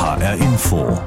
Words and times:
HR 0.00 0.32
Info. 0.36 0.98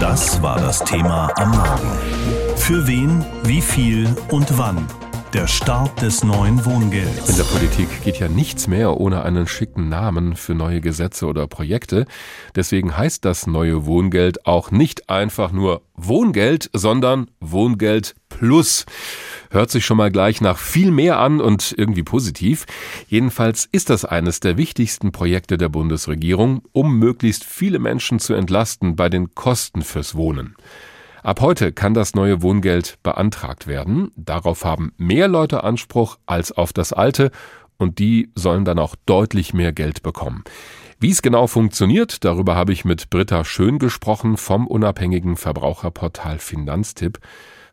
Das 0.00 0.40
war 0.40 0.58
das 0.58 0.78
Thema 0.82 1.30
am 1.36 1.50
Morgen. 1.50 2.56
Für 2.56 2.86
wen, 2.86 3.22
wie 3.42 3.60
viel 3.60 4.16
und 4.30 4.56
wann? 4.56 4.86
Der 5.34 5.48
Start 5.48 6.00
des 6.00 6.22
neuen 6.22 6.64
Wohngelds. 6.64 7.28
In 7.28 7.36
der 7.36 7.42
Politik 7.42 7.88
geht 8.04 8.20
ja 8.20 8.28
nichts 8.28 8.68
mehr 8.68 9.00
ohne 9.00 9.24
einen 9.24 9.48
schicken 9.48 9.88
Namen 9.88 10.36
für 10.36 10.54
neue 10.54 10.80
Gesetze 10.80 11.26
oder 11.26 11.48
Projekte. 11.48 12.06
Deswegen 12.54 12.96
heißt 12.96 13.24
das 13.24 13.48
neue 13.48 13.84
Wohngeld 13.84 14.46
auch 14.46 14.70
nicht 14.70 15.10
einfach 15.10 15.50
nur 15.50 15.82
Wohngeld, 15.96 16.70
sondern 16.72 17.32
Wohngeld 17.40 18.14
Plus. 18.28 18.86
Hört 19.50 19.72
sich 19.72 19.84
schon 19.84 19.96
mal 19.96 20.12
gleich 20.12 20.40
nach 20.40 20.56
viel 20.56 20.92
mehr 20.92 21.18
an 21.18 21.40
und 21.40 21.74
irgendwie 21.76 22.04
positiv. 22.04 22.64
Jedenfalls 23.08 23.68
ist 23.72 23.90
das 23.90 24.04
eines 24.04 24.38
der 24.38 24.56
wichtigsten 24.56 25.10
Projekte 25.10 25.58
der 25.58 25.68
Bundesregierung, 25.68 26.62
um 26.70 27.00
möglichst 27.00 27.42
viele 27.42 27.80
Menschen 27.80 28.20
zu 28.20 28.34
entlasten 28.34 28.94
bei 28.94 29.08
den 29.08 29.34
Kosten 29.34 29.82
fürs 29.82 30.14
Wohnen. 30.14 30.54
Ab 31.24 31.40
heute 31.40 31.72
kann 31.72 31.94
das 31.94 32.14
neue 32.14 32.42
Wohngeld 32.42 32.98
beantragt 33.02 33.66
werden. 33.66 34.12
Darauf 34.14 34.66
haben 34.66 34.92
mehr 34.98 35.26
Leute 35.26 35.64
Anspruch 35.64 36.18
als 36.26 36.52
auf 36.52 36.74
das 36.74 36.92
alte 36.92 37.30
und 37.78 37.98
die 37.98 38.30
sollen 38.34 38.66
dann 38.66 38.78
auch 38.78 38.94
deutlich 39.06 39.54
mehr 39.54 39.72
Geld 39.72 40.02
bekommen. 40.02 40.44
Wie 41.00 41.10
es 41.10 41.22
genau 41.22 41.46
funktioniert, 41.46 42.26
darüber 42.26 42.56
habe 42.56 42.74
ich 42.74 42.84
mit 42.84 43.08
Britta 43.08 43.42
Schön 43.42 43.78
gesprochen 43.78 44.36
vom 44.36 44.66
unabhängigen 44.66 45.36
Verbraucherportal 45.36 46.38
Finanztipp. 46.38 47.18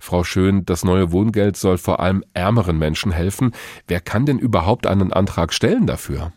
Frau 0.02 0.24
Schön, 0.24 0.66
das 0.66 0.84
neue 0.84 1.12
Wohngeld 1.12 1.56
soll 1.56 1.78
vor 1.78 2.00
allem 2.00 2.24
ärmeren 2.34 2.80
Menschen 2.80 3.12
helfen. 3.12 3.52
Wer 3.88 4.02
kann 4.02 4.26
denn 4.26 4.40
überhaupt 4.40 4.88
einen 4.88 5.14
Antrag 5.14 5.54
stellen 5.54 5.86
dafür? 5.86 6.34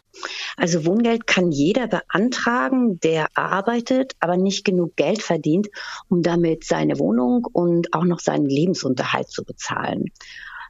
Also 0.59 0.84
Wohngeld 0.84 1.27
kann 1.27 1.50
jeder 1.50 1.88
beantragen, 1.88 3.00
der 3.00 3.27
arbeitet, 3.34 4.12
aber 4.20 4.37
nicht 4.37 4.66
genug 4.66 4.96
Geld 4.96 5.23
verdient, 5.23 5.68
um 6.09 6.20
damit 6.20 6.64
seine 6.64 6.98
Wohnung 6.98 7.46
und 7.51 7.95
auch 7.95 8.04
noch 8.04 8.21
seinen 8.21 8.46
Lebensunterhalt 8.46 9.30
zu 9.30 9.45
bezahlen. 9.45 10.10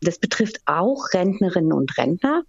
Das 0.01 0.19
betrifft 0.19 0.59
auch 0.67 1.13
Rentnerinnen 1.13 1.73
und 1.73 1.97
Rentner, 1.97 2.43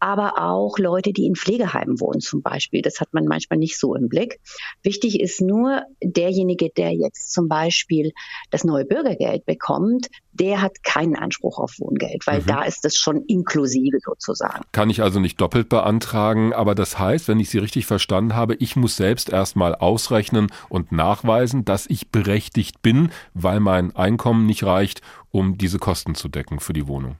aber 0.00 0.38
auch 0.38 0.78
Leute, 0.78 1.12
die 1.12 1.26
in 1.26 1.36
Pflegeheimen 1.36 2.00
wohnen 2.00 2.20
zum 2.20 2.42
Beispiel. 2.42 2.82
Das 2.82 3.00
hat 3.00 3.12
man 3.12 3.24
manchmal 3.26 3.58
nicht 3.58 3.78
so 3.78 3.94
im 3.94 4.08
Blick. 4.08 4.40
Wichtig 4.82 5.20
ist 5.20 5.40
nur, 5.40 5.82
derjenige, 6.02 6.70
der 6.70 6.92
jetzt 6.92 7.32
zum 7.32 7.48
Beispiel 7.48 8.12
das 8.50 8.64
neue 8.64 8.84
Bürgergeld 8.84 9.44
bekommt, 9.46 10.08
der 10.38 10.60
hat 10.60 10.82
keinen 10.82 11.16
Anspruch 11.16 11.58
auf 11.58 11.78
Wohngeld, 11.78 12.26
weil 12.26 12.40
mhm. 12.40 12.46
da 12.46 12.62
ist 12.62 12.84
es 12.84 12.96
schon 12.96 13.22
inklusive 13.26 13.98
sozusagen. 14.04 14.64
Kann 14.72 14.90
ich 14.90 15.02
also 15.02 15.18
nicht 15.20 15.40
doppelt 15.40 15.68
beantragen, 15.68 16.52
aber 16.52 16.74
das 16.74 16.98
heißt, 16.98 17.28
wenn 17.28 17.40
ich 17.40 17.50
Sie 17.50 17.58
richtig 17.58 17.86
verstanden 17.86 18.34
habe, 18.34 18.54
ich 18.56 18.76
muss 18.76 18.96
selbst 18.96 19.30
erstmal 19.30 19.74
ausrechnen 19.74 20.48
und 20.68 20.92
nachweisen, 20.92 21.64
dass 21.64 21.86
ich 21.86 22.10
berechtigt 22.10 22.82
bin, 22.82 23.10
weil 23.34 23.60
mein 23.60 23.94
Einkommen 23.96 24.46
nicht 24.46 24.64
reicht, 24.64 25.00
um 25.36 25.58
diese 25.58 25.78
Kosten 25.78 26.14
zu 26.14 26.28
decken 26.28 26.60
für 26.60 26.72
die 26.72 26.88
Wohnung. 26.88 27.16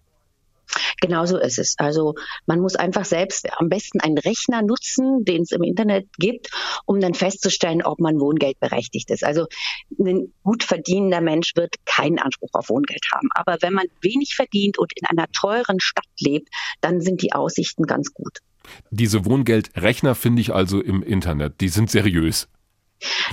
Genau 1.00 1.26
so 1.26 1.38
ist 1.38 1.58
es. 1.58 1.74
Also 1.78 2.14
man 2.46 2.58
muss 2.60 2.74
einfach 2.74 3.04
selbst 3.04 3.46
am 3.58 3.68
besten 3.68 4.00
einen 4.00 4.18
Rechner 4.18 4.62
nutzen, 4.62 5.24
den 5.24 5.42
es 5.42 5.52
im 5.52 5.62
Internet 5.62 6.08
gibt, 6.18 6.50
um 6.86 7.00
dann 7.00 7.14
festzustellen, 7.14 7.82
ob 7.82 8.00
man 8.00 8.18
Wohngeld 8.18 8.58
berechtigt 8.58 9.10
ist. 9.10 9.22
Also 9.22 9.46
ein 9.98 10.32
gut 10.42 10.64
verdienender 10.64 11.20
Mensch 11.20 11.54
wird 11.54 11.76
keinen 11.84 12.18
Anspruch 12.18 12.50
auf 12.54 12.68
Wohngeld 12.68 13.04
haben. 13.14 13.28
Aber 13.34 13.58
wenn 13.60 13.74
man 13.74 13.86
wenig 14.00 14.34
verdient 14.34 14.78
und 14.78 14.92
in 14.98 15.06
einer 15.06 15.30
teuren 15.30 15.78
Stadt 15.78 16.06
lebt, 16.18 16.48
dann 16.80 17.00
sind 17.00 17.22
die 17.22 17.32
Aussichten 17.32 17.84
ganz 17.84 18.12
gut. 18.12 18.38
Diese 18.90 19.24
Wohngeldrechner 19.24 20.14
finde 20.16 20.40
ich 20.42 20.52
also 20.52 20.80
im 20.80 21.02
Internet. 21.02 21.60
Die 21.60 21.68
sind 21.68 21.90
seriös. 21.90 22.48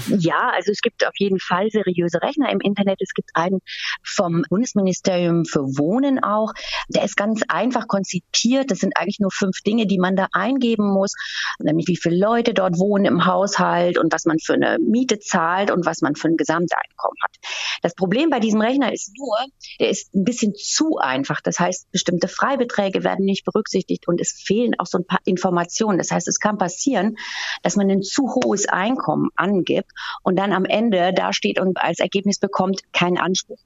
Ja, 0.07 0.51
also 0.53 0.71
es 0.71 0.81
gibt 0.81 1.05
auf 1.05 1.13
jeden 1.17 1.39
Fall 1.39 1.69
seriöse 1.69 2.21
Rechner 2.21 2.51
im 2.51 2.59
Internet. 2.59 2.97
Es 3.01 3.13
gibt 3.13 3.29
einen 3.33 3.59
vom 4.03 4.43
Bundesministerium 4.49 5.45
für 5.45 5.61
Wohnen 5.77 6.23
auch. 6.23 6.53
Der 6.89 7.03
ist 7.03 7.15
ganz 7.15 7.41
einfach 7.47 7.87
konzipiert. 7.87 8.71
Das 8.71 8.79
sind 8.79 8.97
eigentlich 8.97 9.19
nur 9.19 9.31
fünf 9.31 9.61
Dinge, 9.61 9.85
die 9.85 9.99
man 9.99 10.15
da 10.15 10.27
eingeben 10.33 10.91
muss, 10.91 11.13
nämlich 11.59 11.87
wie 11.87 11.97
viele 11.97 12.17
Leute 12.17 12.53
dort 12.53 12.77
wohnen 12.77 13.05
im 13.05 13.25
Haushalt 13.25 13.97
und 13.97 14.11
was 14.11 14.25
man 14.25 14.37
für 14.39 14.53
eine 14.53 14.77
Miete 14.79 15.19
zahlt 15.19 15.71
und 15.71 15.85
was 15.85 16.01
man 16.01 16.15
für 16.15 16.27
ein 16.27 16.37
Gesamteinkommen 16.37 17.17
hat. 17.23 17.35
Das 17.81 17.95
Problem 17.95 18.29
bei 18.29 18.39
diesem 18.39 18.61
Rechner 18.61 18.93
ist 18.93 19.11
nur, 19.17 19.37
der 19.79 19.89
ist 19.89 20.13
ein 20.13 20.23
bisschen 20.23 20.53
zu 20.55 20.97
einfach. 20.97 21.41
Das 21.41 21.59
heißt, 21.59 21.91
bestimmte 21.91 22.27
Freibeträge 22.27 23.03
werden 23.03 23.25
nicht 23.25 23.45
berücksichtigt 23.45 24.07
und 24.07 24.19
es 24.19 24.31
fehlen 24.31 24.73
auch 24.79 24.87
so 24.87 24.97
ein 24.97 25.05
paar 25.05 25.19
Informationen. 25.25 25.97
Das 25.97 26.11
heißt, 26.11 26.27
es 26.27 26.39
kann 26.39 26.57
passieren, 26.57 27.15
dass 27.61 27.75
man 27.75 27.89
ein 27.89 28.01
zu 28.01 28.33
hohes 28.35 28.67
Einkommen 28.67 29.29
an 29.35 29.52
angibt 29.53 29.91
und 30.23 30.37
dann 30.37 30.53
am 30.53 30.65
Ende 30.65 31.13
da 31.13 31.33
steht 31.33 31.59
und 31.59 31.77
als 31.77 31.99
Ergebnis 31.99 32.39
bekommt 32.39 32.81
keinen 32.93 33.17
Anspruch. 33.17 33.59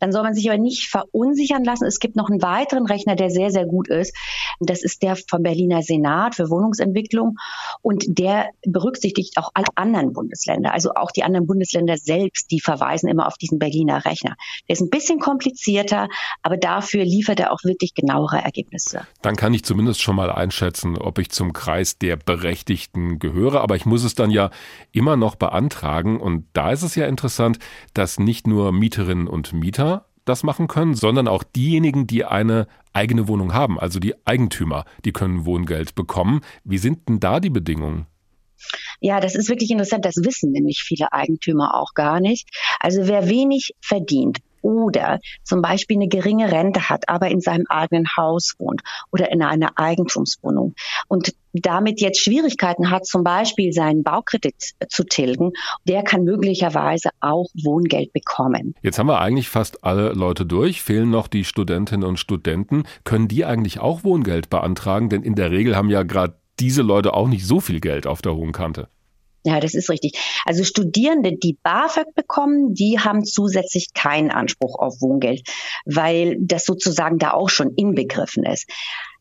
Dann 0.00 0.12
soll 0.12 0.22
man 0.22 0.34
sich 0.34 0.48
aber 0.48 0.58
nicht 0.58 0.88
verunsichern 0.88 1.64
lassen. 1.64 1.86
Es 1.86 1.98
gibt 1.98 2.16
noch 2.16 2.28
einen 2.28 2.42
weiteren 2.42 2.86
Rechner, 2.86 3.16
der 3.16 3.30
sehr, 3.30 3.50
sehr 3.50 3.66
gut 3.66 3.88
ist. 3.88 4.14
Das 4.60 4.82
ist 4.82 5.02
der 5.02 5.16
vom 5.16 5.42
Berliner 5.42 5.82
Senat 5.82 6.34
für 6.34 6.50
Wohnungsentwicklung. 6.50 7.36
Und 7.82 8.04
der 8.18 8.50
berücksichtigt 8.66 9.36
auch 9.36 9.50
alle 9.54 9.66
anderen 9.74 10.12
Bundesländer. 10.12 10.72
Also 10.72 10.94
auch 10.94 11.10
die 11.10 11.22
anderen 11.22 11.46
Bundesländer 11.46 11.96
selbst, 11.96 12.50
die 12.50 12.60
verweisen 12.60 13.08
immer 13.08 13.26
auf 13.26 13.36
diesen 13.36 13.58
Berliner 13.58 14.04
Rechner. 14.04 14.36
Der 14.68 14.74
ist 14.74 14.80
ein 14.80 14.90
bisschen 14.90 15.18
komplizierter, 15.18 16.08
aber 16.42 16.56
dafür 16.56 17.04
liefert 17.04 17.40
er 17.40 17.52
auch 17.52 17.62
wirklich 17.64 17.94
genauere 17.94 18.38
Ergebnisse. 18.38 19.06
Dann 19.22 19.36
kann 19.36 19.54
ich 19.54 19.64
zumindest 19.64 20.00
schon 20.00 20.16
mal 20.16 20.30
einschätzen, 20.30 20.96
ob 20.98 21.18
ich 21.18 21.30
zum 21.30 21.52
Kreis 21.52 21.98
der 21.98 22.16
Berechtigten 22.16 23.18
gehöre. 23.18 23.60
Aber 23.60 23.76
ich 23.76 23.86
muss 23.86 24.04
es 24.04 24.14
dann 24.14 24.30
ja 24.30 24.50
immer 24.92 25.16
noch 25.16 25.36
beantragen. 25.36 26.20
Und 26.20 26.46
da 26.52 26.72
ist 26.72 26.82
es 26.82 26.94
ja 26.94 27.06
interessant, 27.06 27.58
dass 27.94 28.18
nicht 28.18 28.46
nur 28.46 28.72
Mieterinnen 28.72 29.28
und 29.28 29.52
Mieter 29.52 29.87
das 30.28 30.42
machen 30.42 30.68
können, 30.68 30.94
sondern 30.94 31.28
auch 31.28 31.42
diejenigen, 31.42 32.06
die 32.06 32.24
eine 32.24 32.66
eigene 32.92 33.28
Wohnung 33.28 33.54
haben, 33.54 33.78
also 33.78 33.98
die 33.98 34.14
Eigentümer, 34.26 34.84
die 35.04 35.12
können 35.12 35.44
Wohngeld 35.44 35.94
bekommen. 35.94 36.40
Wie 36.64 36.78
sind 36.78 37.08
denn 37.08 37.20
da 37.20 37.40
die 37.40 37.50
Bedingungen? 37.50 38.06
Ja, 39.00 39.20
das 39.20 39.34
ist 39.34 39.48
wirklich 39.48 39.70
interessant. 39.70 40.04
Das 40.04 40.16
wissen 40.16 40.50
nämlich 40.50 40.82
viele 40.82 41.12
Eigentümer 41.12 41.74
auch 41.74 41.94
gar 41.94 42.20
nicht. 42.20 42.48
Also 42.80 43.06
wer 43.06 43.28
wenig 43.28 43.74
verdient 43.80 44.38
oder 44.62 45.18
zum 45.42 45.62
Beispiel 45.62 45.96
eine 45.96 46.08
geringe 46.08 46.50
Rente 46.50 46.88
hat, 46.88 47.08
aber 47.08 47.28
in 47.28 47.40
seinem 47.40 47.66
eigenen 47.68 48.06
Haus 48.16 48.54
wohnt 48.58 48.82
oder 49.12 49.30
in 49.30 49.42
einer 49.42 49.72
Eigentumswohnung 49.76 50.74
und 51.08 51.34
damit 51.52 52.00
jetzt 52.00 52.20
Schwierigkeiten 52.20 52.90
hat, 52.90 53.06
zum 53.06 53.24
Beispiel 53.24 53.72
seinen 53.72 54.02
Baukredit 54.02 54.54
zu 54.88 55.04
tilgen, 55.04 55.52
der 55.84 56.02
kann 56.02 56.24
möglicherweise 56.24 57.10
auch 57.20 57.46
Wohngeld 57.54 58.12
bekommen. 58.12 58.74
Jetzt 58.82 58.98
haben 58.98 59.08
wir 59.08 59.20
eigentlich 59.20 59.48
fast 59.48 59.84
alle 59.84 60.12
Leute 60.12 60.46
durch, 60.46 60.82
fehlen 60.82 61.10
noch 61.10 61.28
die 61.28 61.44
Studentinnen 61.44 62.06
und 62.06 62.18
Studenten. 62.18 62.84
Können 63.04 63.28
die 63.28 63.44
eigentlich 63.44 63.80
auch 63.80 64.04
Wohngeld 64.04 64.50
beantragen? 64.50 65.08
Denn 65.08 65.22
in 65.22 65.34
der 65.34 65.50
Regel 65.50 65.76
haben 65.76 65.90
ja 65.90 66.02
gerade 66.02 66.34
diese 66.60 66.82
Leute 66.82 67.14
auch 67.14 67.28
nicht 67.28 67.46
so 67.46 67.60
viel 67.60 67.80
Geld 67.80 68.06
auf 68.06 68.22
der 68.22 68.34
hohen 68.34 68.52
Kante. 68.52 68.88
Ja, 69.48 69.60
das 69.60 69.72
ist 69.72 69.88
richtig. 69.88 70.12
Also 70.44 70.62
Studierende, 70.62 71.32
die 71.32 71.56
BAföG 71.62 72.14
bekommen, 72.14 72.74
die 72.74 72.98
haben 72.98 73.24
zusätzlich 73.24 73.94
keinen 73.94 74.30
Anspruch 74.30 74.78
auf 74.78 75.00
Wohngeld, 75.00 75.40
weil 75.86 76.36
das 76.38 76.66
sozusagen 76.66 77.18
da 77.18 77.30
auch 77.30 77.48
schon 77.48 77.72
inbegriffen 77.74 78.44
ist. 78.44 78.70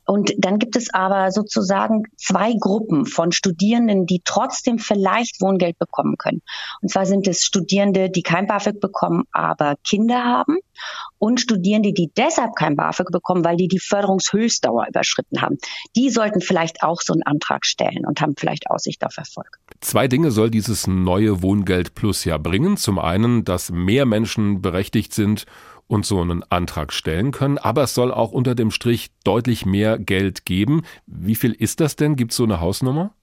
Und 0.06 0.34
dann 0.38 0.60
gibt 0.60 0.76
es 0.76 0.94
aber 0.94 1.32
sozusagen 1.32 2.04
zwei 2.18 2.54
Gruppen 2.60 3.06
von 3.06 3.34
Studierenden, 3.34 4.06
die 4.06 4.22
trotzdem 4.24 4.80
vielleicht 4.80 5.42
Wohngeld 5.42 5.78
bekommen 5.80 6.16
können. 6.18 6.42
Und 6.82 6.90
zwar 6.92 7.06
sind 7.06 7.28
es 7.28 7.46
Studierende, 7.46 8.10
die 8.10 8.22
kein 8.22 8.48
BAföG 8.48 8.80
bekommen, 8.82 9.24
aber 9.32 9.76
Kinder 9.86 10.24
haben 10.24 10.60
und 11.18 11.42
Studierende, 11.42 11.92
die 11.92 12.10
deshalb 12.16 12.56
kein 12.56 12.78
BAföG 12.78 13.12
bekommen, 13.12 13.44
weil 13.44 13.58
die 13.58 13.68
die 13.68 13.80
Förderungshöchstdauer 13.80 14.88
überschritten 14.88 15.42
haben. 15.42 15.58
Die 15.96 16.10
sollten 16.10 16.40
vielleicht 16.40 16.84
auch 16.84 17.02
so 17.02 17.12
einen 17.12 17.24
Antrag 17.24 17.66
stellen 17.66 18.06
und 18.06 18.22
haben 18.22 18.36
vielleicht 18.38 18.70
Aussicht 18.70 19.04
auf 19.06 19.18
Erfolg. 19.18 19.60
Zwei 19.80 20.08
Dinge 20.08 20.32
soll 20.32 20.50
dieses 20.50 20.88
neue 20.88 21.42
Wohngeld 21.42 21.94
Plus 21.96 22.26
ja 22.26 22.38
bringen. 22.38 22.78
Zum 22.78 23.00
einen, 23.00 23.44
dass 23.44 23.72
mehr 23.72 24.06
Menschen 24.06 24.62
berechtigt 24.62 25.14
sind 25.14 25.46
und 25.88 26.06
so 26.06 26.22
einen 26.22 26.44
Antrag 26.44 26.92
stellen 26.94 27.32
können. 27.32 27.58
Aber 27.58 27.84
es 27.84 27.94
soll 27.94 28.12
auch 28.12 28.32
unter 28.32 28.56
dem 28.56 28.72
Strich 28.72 29.10
deutlich 29.24 29.66
mehr 29.66 29.98
Geld 29.98 30.46
geben. 30.46 30.84
Wie 31.06 31.36
viel 31.36 31.52
ist 31.54 31.80
das 31.80 31.96
denn? 31.96 32.16
Gibt 32.16 32.32
es 32.32 32.38
so 32.38 32.44
eine 32.44 32.60
Hausnummer? 32.60 33.14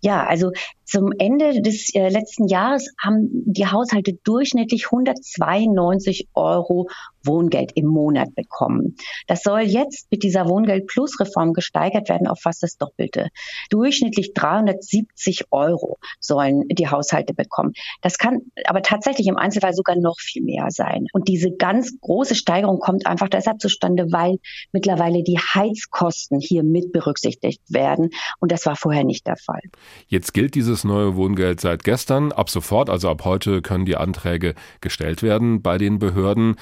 Ja, 0.00 0.26
also 0.26 0.52
zum 0.84 1.12
Ende 1.18 1.60
des 1.60 1.94
äh, 1.94 2.08
letzten 2.08 2.48
Jahres 2.48 2.92
haben 2.98 3.28
die 3.44 3.66
Haushalte 3.66 4.14
durchschnittlich 4.24 4.86
192 4.86 6.28
Euro 6.34 6.88
Wohngeld 7.24 7.72
im 7.74 7.86
Monat 7.86 8.34
bekommen. 8.34 8.96
Das 9.26 9.42
soll 9.42 9.60
jetzt 9.60 10.10
mit 10.10 10.22
dieser 10.22 10.48
Wohngeld 10.48 10.86
Plus 10.86 11.18
Reform 11.20 11.52
gesteigert 11.52 12.08
werden 12.08 12.26
auf 12.26 12.40
fast 12.40 12.62
das 12.62 12.76
Doppelte. 12.76 13.28
Durchschnittlich 13.70 14.32
370 14.34 15.44
Euro 15.50 15.98
sollen 16.18 16.64
die 16.68 16.88
Haushalte 16.88 17.34
bekommen. 17.34 17.72
Das 18.02 18.18
kann 18.18 18.40
aber 18.64 18.82
tatsächlich 18.82 19.26
im 19.26 19.36
Einzelfall 19.36 19.74
sogar 19.74 19.96
noch 19.96 20.18
viel 20.18 20.42
mehr 20.42 20.66
sein. 20.70 21.06
Und 21.12 21.28
diese 21.28 21.50
ganz 21.50 21.98
große 22.00 22.34
Steigerung 22.34 22.78
kommt 22.78 23.06
einfach 23.06 23.28
deshalb 23.28 23.60
zustande, 23.60 24.06
weil 24.10 24.38
mittlerweile 24.72 25.22
die 25.22 25.38
Heizkosten 25.38 26.40
hier 26.40 26.62
mit 26.62 26.92
berücksichtigt 26.92 27.62
werden. 27.68 28.10
Und 28.38 28.52
das 28.52 28.66
war 28.66 28.76
vorher 28.76 29.04
nicht 29.04 29.26
der 29.26 29.36
Fall. 29.36 29.60
Jetzt 30.06 30.34
gilt 30.34 30.54
dieses 30.54 30.84
neue 30.84 31.16
Wohngeld 31.16 31.60
seit 31.60 31.84
gestern. 31.84 32.32
Ab 32.32 32.50
sofort, 32.50 32.90
also 32.90 33.08
ab 33.08 33.24
heute, 33.24 33.62
können 33.62 33.84
die 33.84 33.96
Anträge 33.96 34.54
gestellt 34.80 35.22
werden 35.22 35.62
bei 35.62 35.78
den 35.78 35.98
Behörden. 35.98 36.56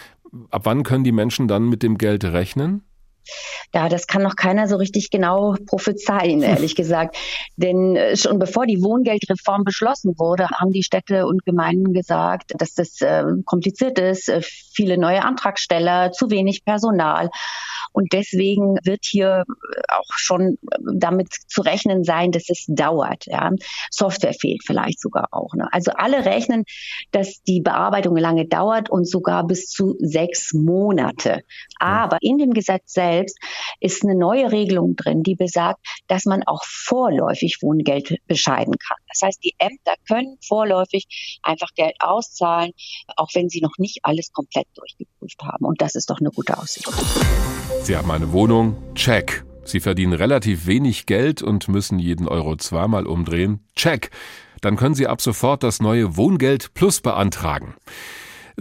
Ab 0.50 0.62
wann 0.64 0.82
können 0.82 1.04
die 1.04 1.12
Menschen 1.12 1.48
dann 1.48 1.68
mit 1.68 1.82
dem 1.82 1.98
Geld 1.98 2.24
rechnen? 2.24 2.82
Ja, 3.74 3.88
das 3.88 4.06
kann 4.06 4.22
noch 4.22 4.36
keiner 4.36 4.68
so 4.68 4.76
richtig 4.76 5.10
genau 5.10 5.54
prophezeien, 5.66 6.42
ehrlich 6.58 6.74
gesagt. 6.74 7.16
Denn 7.56 7.96
äh, 7.96 8.16
schon 8.16 8.38
bevor 8.38 8.66
die 8.66 8.82
Wohngeldreform 8.82 9.64
beschlossen 9.64 10.14
wurde, 10.18 10.48
haben 10.48 10.72
die 10.72 10.82
Städte 10.82 11.26
und 11.26 11.44
Gemeinden 11.44 11.92
gesagt, 11.92 12.52
dass 12.58 12.74
das 12.74 13.00
äh, 13.00 13.24
kompliziert 13.44 13.98
ist, 13.98 14.28
äh, 14.28 14.40
viele 14.42 14.98
neue 14.98 15.24
Antragsteller, 15.24 16.12
zu 16.12 16.30
wenig 16.30 16.64
Personal. 16.64 17.30
Und 17.92 18.12
deswegen 18.12 18.76
wird 18.84 19.04
hier 19.04 19.44
auch 19.88 20.12
schon 20.16 20.58
damit 20.94 21.28
zu 21.48 21.62
rechnen 21.62 22.04
sein, 22.04 22.32
dass 22.32 22.48
es 22.48 22.64
dauert. 22.68 23.26
Ja. 23.26 23.50
Software 23.90 24.34
fehlt 24.34 24.62
vielleicht 24.64 25.00
sogar 25.00 25.28
auch. 25.32 25.54
Ne? 25.54 25.68
Also 25.72 25.92
alle 25.92 26.24
rechnen, 26.24 26.64
dass 27.10 27.42
die 27.42 27.60
Bearbeitung 27.60 28.16
lange 28.16 28.46
dauert 28.46 28.90
und 28.90 29.08
sogar 29.08 29.46
bis 29.46 29.68
zu 29.68 29.96
sechs 29.98 30.52
Monate. 30.52 31.40
Aber 31.78 32.18
in 32.20 32.38
dem 32.38 32.52
Gesetz 32.52 32.92
selbst 32.92 33.17
ist 33.80 34.04
eine 34.04 34.14
neue 34.14 34.50
Regelung 34.52 34.96
drin, 34.96 35.22
die 35.22 35.34
besagt, 35.34 35.80
dass 36.06 36.24
man 36.24 36.42
auch 36.44 36.64
vorläufig 36.64 37.58
Wohngeld 37.60 38.16
bescheiden 38.26 38.74
kann. 38.78 38.98
Das 39.12 39.22
heißt, 39.22 39.42
die 39.44 39.54
Ämter 39.58 39.94
können 40.06 40.38
vorläufig 40.46 41.40
einfach 41.42 41.68
Geld 41.74 41.96
auszahlen, 42.00 42.72
auch 43.16 43.30
wenn 43.34 43.48
sie 43.48 43.60
noch 43.60 43.78
nicht 43.78 44.00
alles 44.02 44.32
komplett 44.32 44.66
durchgeprüft 44.74 45.42
haben. 45.42 45.64
Und 45.64 45.80
das 45.80 45.94
ist 45.94 46.10
doch 46.10 46.20
eine 46.20 46.30
gute 46.30 46.58
Aussicht. 46.58 46.88
Sie 47.82 47.96
haben 47.96 48.10
eine 48.10 48.32
Wohnung? 48.32 48.76
Check. 48.94 49.44
Sie 49.64 49.80
verdienen 49.80 50.14
relativ 50.14 50.66
wenig 50.66 51.04
Geld 51.04 51.42
und 51.42 51.68
müssen 51.68 51.98
jeden 51.98 52.26
Euro 52.26 52.56
zweimal 52.56 53.06
umdrehen? 53.06 53.60
Check. 53.76 54.10
Dann 54.60 54.76
können 54.76 54.94
Sie 54.94 55.06
ab 55.06 55.20
sofort 55.20 55.62
das 55.62 55.80
neue 55.80 56.16
Wohngeld 56.16 56.74
Plus 56.74 57.00
beantragen. 57.00 57.74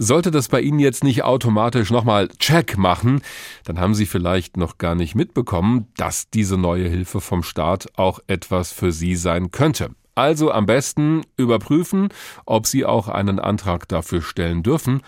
Sollte 0.00 0.30
das 0.30 0.46
bei 0.46 0.60
Ihnen 0.60 0.78
jetzt 0.78 1.02
nicht 1.02 1.24
automatisch 1.24 1.90
nochmal 1.90 2.28
Check 2.38 2.78
machen, 2.78 3.20
dann 3.64 3.80
haben 3.80 3.96
Sie 3.96 4.06
vielleicht 4.06 4.56
noch 4.56 4.78
gar 4.78 4.94
nicht 4.94 5.16
mitbekommen, 5.16 5.88
dass 5.96 6.30
diese 6.30 6.56
neue 6.56 6.88
Hilfe 6.88 7.20
vom 7.20 7.42
Staat 7.42 7.88
auch 7.96 8.20
etwas 8.28 8.70
für 8.70 8.92
Sie 8.92 9.16
sein 9.16 9.50
könnte. 9.50 9.90
Also 10.14 10.52
am 10.52 10.66
besten 10.66 11.22
überprüfen, 11.36 12.10
ob 12.46 12.68
Sie 12.68 12.84
auch 12.86 13.08
einen 13.08 13.40
Antrag 13.40 13.88
dafür 13.88 14.22
stellen 14.22 14.62
dürfen 14.62 15.00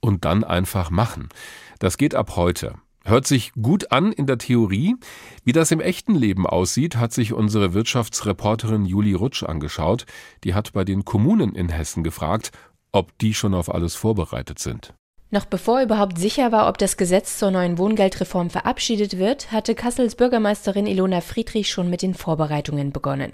und 0.00 0.26
dann 0.26 0.44
einfach 0.44 0.90
machen. 0.90 1.30
Das 1.78 1.96
geht 1.96 2.14
ab 2.14 2.36
heute. 2.36 2.74
Hört 3.06 3.26
sich 3.26 3.52
gut 3.54 3.92
an 3.92 4.12
in 4.12 4.26
der 4.26 4.36
Theorie. 4.36 4.96
Wie 5.44 5.52
das 5.52 5.70
im 5.70 5.80
echten 5.80 6.14
Leben 6.14 6.46
aussieht, 6.46 6.96
hat 6.96 7.14
sich 7.14 7.32
unsere 7.32 7.72
Wirtschaftsreporterin 7.72 8.84
Juli 8.84 9.14
Rutsch 9.14 9.42
angeschaut. 9.42 10.04
Die 10.42 10.52
hat 10.52 10.72
bei 10.72 10.84
den 10.84 11.06
Kommunen 11.06 11.54
in 11.54 11.70
Hessen 11.70 12.02
gefragt, 12.02 12.50
ob 12.94 13.18
die 13.18 13.34
schon 13.34 13.54
auf 13.54 13.72
alles 13.72 13.94
vorbereitet 13.94 14.58
sind. 14.58 14.94
Noch 15.34 15.46
bevor 15.46 15.82
überhaupt 15.82 16.16
sicher 16.16 16.52
war, 16.52 16.68
ob 16.68 16.78
das 16.78 16.96
Gesetz 16.96 17.40
zur 17.40 17.50
neuen 17.50 17.76
Wohngeldreform 17.76 18.50
verabschiedet 18.50 19.18
wird, 19.18 19.50
hatte 19.50 19.74
Kassels 19.74 20.14
Bürgermeisterin 20.14 20.86
Ilona 20.86 21.20
Friedrich 21.20 21.72
schon 21.72 21.90
mit 21.90 22.02
den 22.02 22.14
Vorbereitungen 22.14 22.92
begonnen. 22.92 23.32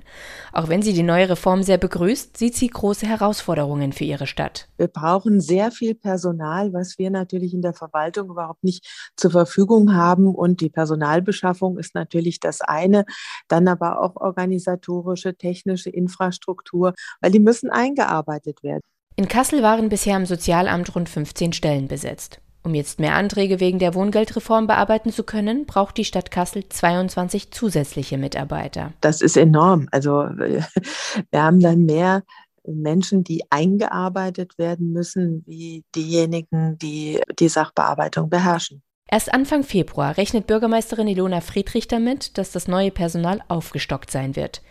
Auch 0.55 0.71
wenn 0.71 0.81
sie 0.81 0.95
die 0.95 1.03
neue 1.03 1.29
Reform 1.29 1.63
sehr 1.63 1.77
begrüßt, 1.77 2.39
sieht 2.39 2.57
sie 2.57 2.69
große 2.69 3.05
Herausforderungen 3.05 3.93
für 3.93 4.05
ihre 4.05 4.27
Stadt. 4.27 4.71
Wir 4.79 4.89
brauchen 4.89 5.43
sehr 5.43 5.73
viel 5.73 5.95
Personal, 5.95 6.73
was 6.73 6.97
wir 6.97 7.11
natürlich 7.11 7.53
in 7.53 7.61
der 7.61 7.75
Verwaltung 7.75 8.31
überhaupt 8.31 8.65
nicht 8.65 9.13
zur 9.15 9.33
Verfügung 9.33 9.95
haben. 9.95 10.35
Und 10.35 10.63
die 10.63 10.71
Personalbeschaffung 10.71 11.79
ist 11.79 11.95
natürlich 11.95 12.41
das 12.41 12.63
eine, 12.63 13.05
dann 13.47 13.69
aber 13.69 14.01
auch 14.01 14.17
organisatorische, 14.17 15.35
technische 15.35 15.91
Infrastruktur, 15.91 16.95
weil 17.21 17.31
die 17.31 17.41
müssen 17.41 17.69
eingearbeitet 17.69 18.63
werden. 18.63 18.81
In 19.17 19.29
Kassel 19.29 19.63
waren 19.63 19.89
bisher 19.89 20.17
im 20.17 20.27
Sozialamt 20.27 20.95
rund 20.95 21.09
15 21.09 21.53
Stellen 21.53 21.89
besetzt. 21.89 22.41
Um 22.63 22.75
jetzt 22.75 23.01
mehr 23.01 23.15
Anträge 23.15 23.59
wegen 23.59 23.79
der 23.79 23.95
Wohngeldreform 23.95 24.67
bearbeiten 24.67 25.13
zu 25.13 25.25
können, 25.25 25.65
braucht 25.65 25.97
die 25.97 26.05
Stadt 26.05 26.31
Kassel 26.31 26.69
22 26.69 27.51
zusätzliche 27.51 28.19
Mitarbeiter. 28.19 28.93
Das 29.01 29.23
ist 29.23 29.37
enorm. 29.37 29.89
Also 29.93 30.11
wir 31.31 31.43
haben 31.43 31.61
dann 31.61 31.87
mehr 31.87 32.23
Menschen, 32.67 33.25
die 33.25 33.43
eingearbeitet 33.51 34.59
werden 34.59 34.93
müssen, 34.93 35.43
wie 35.47 35.85
diejenigen, 35.95 36.79
die 36.79 37.21
die 37.39 37.49
Sachbearbeitung 37.49 38.29
beherrschen. 38.29 38.83
Erst 39.11 39.33
Anfang 39.33 39.65
Februar 39.65 40.17
rechnet 40.19 40.47
Bürgermeisterin 40.47 41.09
Ilona 41.09 41.41
Friedrich 41.41 41.89
damit, 41.89 42.39
dass 42.39 42.53
das 42.53 42.69
neue 42.69 42.93
Personal 42.93 43.43
aufgestockt 43.49 44.11
sein 44.11 44.37
wird. 44.37 44.63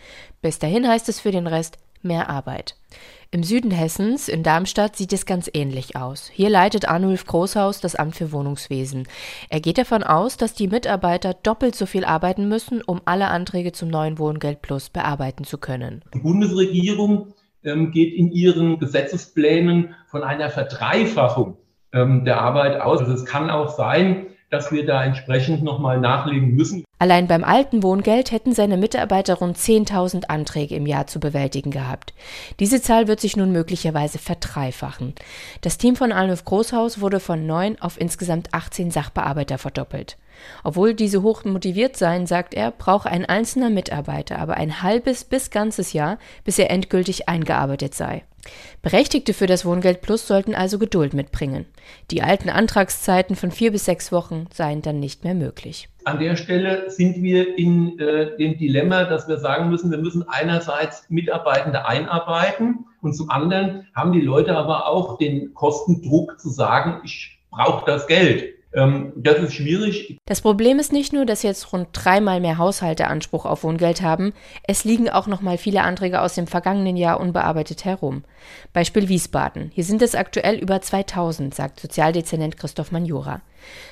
Bis 0.42 0.60
dahin 0.60 0.88
heißt 0.88 1.10
es 1.10 1.20
für 1.20 1.32
den 1.32 1.48
Rest 1.48 1.78
mehr 2.02 2.30
Arbeit. 2.30 2.78
Im 3.32 3.44
Süden 3.44 3.70
Hessens, 3.70 4.28
in 4.28 4.42
Darmstadt, 4.42 4.96
sieht 4.96 5.14
es 5.14 5.28
ganz 5.28 5.52
ähnlich 5.54 5.96
aus. 5.96 6.32
Hier 6.34 6.50
leitet 6.50 6.90
Arnulf 6.90 7.28
Großhaus 7.28 7.80
das 7.80 7.96
Amt 7.96 8.16
für 8.16 8.32
Wohnungswesen. 8.32 9.08
Er 9.52 9.60
geht 9.60 9.78
davon 9.78 10.02
aus, 10.02 10.38
dass 10.38 10.56
die 10.56 10.68
Mitarbeiter 10.68 11.36
doppelt 11.36 11.76
so 11.76 11.86
viel 11.86 12.06
arbeiten 12.06 12.50
müssen, 12.50 12.82
um 12.82 13.02
alle 13.06 13.28
Anträge 13.28 13.72
zum 13.72 13.90
neuen 13.90 14.18
Wohngeld 14.18 14.64
Plus 14.64 14.90
bearbeiten 14.90 15.44
zu 15.44 15.60
können. 15.60 16.02
Die 16.16 16.20
Bundesregierung 16.22 17.36
ähm, 17.64 17.92
geht 17.92 18.16
in 18.16 18.32
ihren 18.32 18.80
Gesetzesplänen 18.80 19.94
von 20.08 20.24
einer 20.24 20.50
Verdreifachung 20.50 21.58
ähm, 21.94 22.26
der 22.26 22.42
Arbeit 22.42 22.82
aus. 22.82 23.00
Also 23.00 23.14
es 23.14 23.26
kann 23.26 23.52
auch 23.52 23.70
sein, 23.70 24.26
dass 24.50 24.72
wir 24.72 24.86
da 24.86 25.04
entsprechend 25.04 25.64
nochmal 25.64 26.00
nachlegen 26.00 26.56
müssen. 26.56 26.84
Allein 26.98 27.28
beim 27.28 27.44
alten 27.44 27.82
Wohngeld 27.84 28.32
hätten 28.32 28.54
seine 28.54 28.76
Mitarbeiter 28.76 29.36
rund 29.36 29.58
10.000 29.58 30.26
Anträge 30.26 30.76
im 30.76 30.86
Jahr 30.86 31.08
zu 31.08 31.20
bewältigen 31.20 31.72
gehabt. 31.72 32.14
Diese 32.60 32.82
Zahl 32.82 33.08
wird 33.08 33.22
sich 33.22 33.38
nun 33.38 33.52
möglicherweise 33.52 34.18
verdreifachen. 34.18 35.14
Das 35.62 35.78
Team 35.78 35.96
von 35.96 36.12
Arnulf 36.12 36.44
Großhaus 36.44 37.00
wurde 37.00 37.20
von 37.20 37.46
neun 37.46 37.80
auf 37.80 38.00
insgesamt 38.00 38.54
18 38.54 38.92
Sachbearbeiter 38.92 39.58
verdoppelt. 39.58 40.18
Obwohl 40.64 40.94
diese 40.94 41.22
hoch 41.22 41.46
motiviert 41.46 41.98
seien, 41.98 42.26
sagt 42.28 42.54
er, 42.54 42.72
brauche 42.72 43.10
ein 43.10 43.26
einzelner 43.26 43.70
Mitarbeiter 43.70 44.40
aber 44.40 44.56
ein 44.56 44.82
halbes 44.82 45.24
bis 45.24 45.52
ganzes 45.52 45.94
Jahr, 45.94 46.18
bis 46.44 46.60
er 46.60 46.72
endgültig 46.72 47.30
eingearbeitet 47.30 47.94
sei. 47.94 48.24
Berechtigte 48.82 49.34
für 49.34 49.48
das 49.48 49.66
Wohngeld 49.66 50.02
Plus 50.02 50.26
sollten 50.26 50.56
also 50.56 50.80
Geduld 50.80 51.14
mitbringen. 51.14 51.66
Die 52.10 52.22
alten 52.22 52.50
Antragszeiten 52.50 53.36
von 53.36 53.52
vier 53.52 53.72
bis 53.72 53.86
sechs 53.86 54.12
Wochen 54.12 54.48
seien 54.54 54.82
dann 54.82 55.00
nicht 55.00 55.24
mehr 55.24 55.36
möglich. 55.36 55.90
An 56.06 56.20
der 56.20 56.38
Stelle 56.38 56.90
sind 56.90 57.22
wir 57.22 57.58
in 57.58 58.00
äh, 58.00 58.38
dem 58.38 58.58
Dilemma, 58.58 59.04
dass 59.04 59.28
wir 59.28 59.38
sagen 59.38 59.70
müssen, 59.70 59.92
wir 59.92 59.98
müssen 59.98 60.28
einerseits 60.28 61.06
Mitarbeitende 61.10 61.86
einarbeiten 61.86 62.86
und 63.02 63.14
zum 63.14 63.30
anderen 63.30 63.88
haben 63.94 64.14
die 64.14 64.22
Leute 64.22 64.56
aber 64.56 64.88
auch 64.88 65.18
den 65.18 65.54
Kostendruck 65.54 66.40
zu 66.40 66.50
sagen, 66.50 67.02
ich 67.04 67.40
brauche 67.52 67.86
das 67.86 68.08
Geld. 68.08 68.59
Ähm, 68.74 69.14
das 69.16 69.40
ist 69.40 69.54
schwierig. 69.54 70.18
Das 70.26 70.42
Problem 70.42 70.78
ist 70.80 70.94
nicht 70.94 71.12
nur, 71.12 71.26
dass 71.26 71.44
jetzt 71.44 71.74
rund 71.74 71.90
dreimal 71.92 72.40
mehr 72.40 72.58
Haushalte 72.58 73.08
Anspruch 73.08 73.46
auf 73.46 73.64
Wohngeld 73.64 74.02
haben, 74.02 74.34
es 74.68 74.84
liegen 74.84 75.10
auch 75.10 75.28
noch 75.28 75.42
mal 75.42 75.58
viele 75.58 75.82
Anträge 75.82 76.22
aus 76.22 76.36
dem 76.36 76.46
vergangenen 76.46 76.96
Jahr 76.96 77.20
unbearbeitet 77.20 77.86
herum. 77.86 78.24
Beispiel 78.72 79.10
Wiesbaden. 79.10 79.72
Hier 79.74 79.84
sind 79.84 80.02
es 80.02 80.14
aktuell 80.14 80.60
über 80.60 80.82
2000, 80.82 81.54
sagt 81.54 81.80
Sozialdezernent 81.80 82.58
Christoph 82.58 82.92
Manjura. 82.92 83.42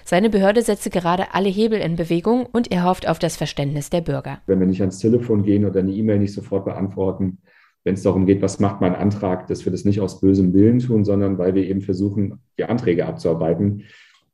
Seine 0.06 0.30
Behörde 0.30 0.62
setze 0.62 0.90
gerade 0.90 1.34
alle 1.34 1.50
Hebel 1.50 1.80
in 1.80 1.96
Bewegung 1.96 2.46
und 2.46 2.72
er 2.72 2.86
hofft 2.86 3.08
auf 3.08 3.20
das 3.20 3.36
Verständnis 3.36 3.90
der 3.90 4.02
Bürger. 4.02 4.40
Wenn 4.46 4.60
wir 4.60 4.68
nicht 4.68 4.82
ans 4.82 5.00
Telefon 5.00 5.44
gehen 5.44 5.66
oder 5.66 5.80
eine 5.80 5.92
E-Mail 5.92 6.20
nicht 6.20 6.34
sofort 6.34 6.66
beantworten, 6.66 7.40
wenn 7.84 7.96
es 7.96 8.04
darum 8.04 8.26
geht, 8.26 8.42
was 8.42 8.60
macht 8.60 8.82
mein 8.82 8.96
Antrag, 8.96 9.48
dass 9.48 9.66
wir 9.66 9.72
das 9.72 9.86
nicht 9.86 10.02
aus 10.02 10.20
bösem 10.20 10.54
Willen 10.54 10.80
tun, 10.80 11.06
sondern 11.06 11.38
weil 11.38 11.56
wir 11.56 11.64
eben 11.64 11.82
versuchen, 11.82 12.42
die 12.58 12.66
Anträge 12.66 13.06
abzuarbeiten 13.06 13.84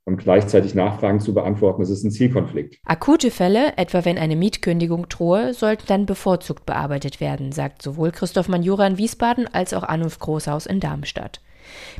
und 0.05 0.17
gleichzeitig 0.17 0.75
Nachfragen 0.75 1.19
zu 1.19 1.33
beantworten. 1.33 1.81
Das 1.81 1.89
ist 1.89 2.03
ein 2.03 2.11
Zielkonflikt. 2.11 2.77
Akute 2.85 3.31
Fälle, 3.31 3.77
etwa 3.77 4.03
wenn 4.05 4.17
eine 4.17 4.35
Mietkündigung 4.35 5.07
drohe, 5.07 5.53
sollten 5.53 5.83
dann 5.87 6.05
bevorzugt 6.05 6.65
bearbeitet 6.65 7.21
werden, 7.21 7.51
sagt 7.51 7.81
sowohl 7.81 8.11
Christoph 8.11 8.49
Manjura 8.49 8.85
in 8.87 8.97
Wiesbaden 8.97 9.47
als 9.53 9.73
auch 9.73 9.83
Anulf 9.83 10.19
Großhaus 10.19 10.65
in 10.65 10.79
Darmstadt. 10.79 11.41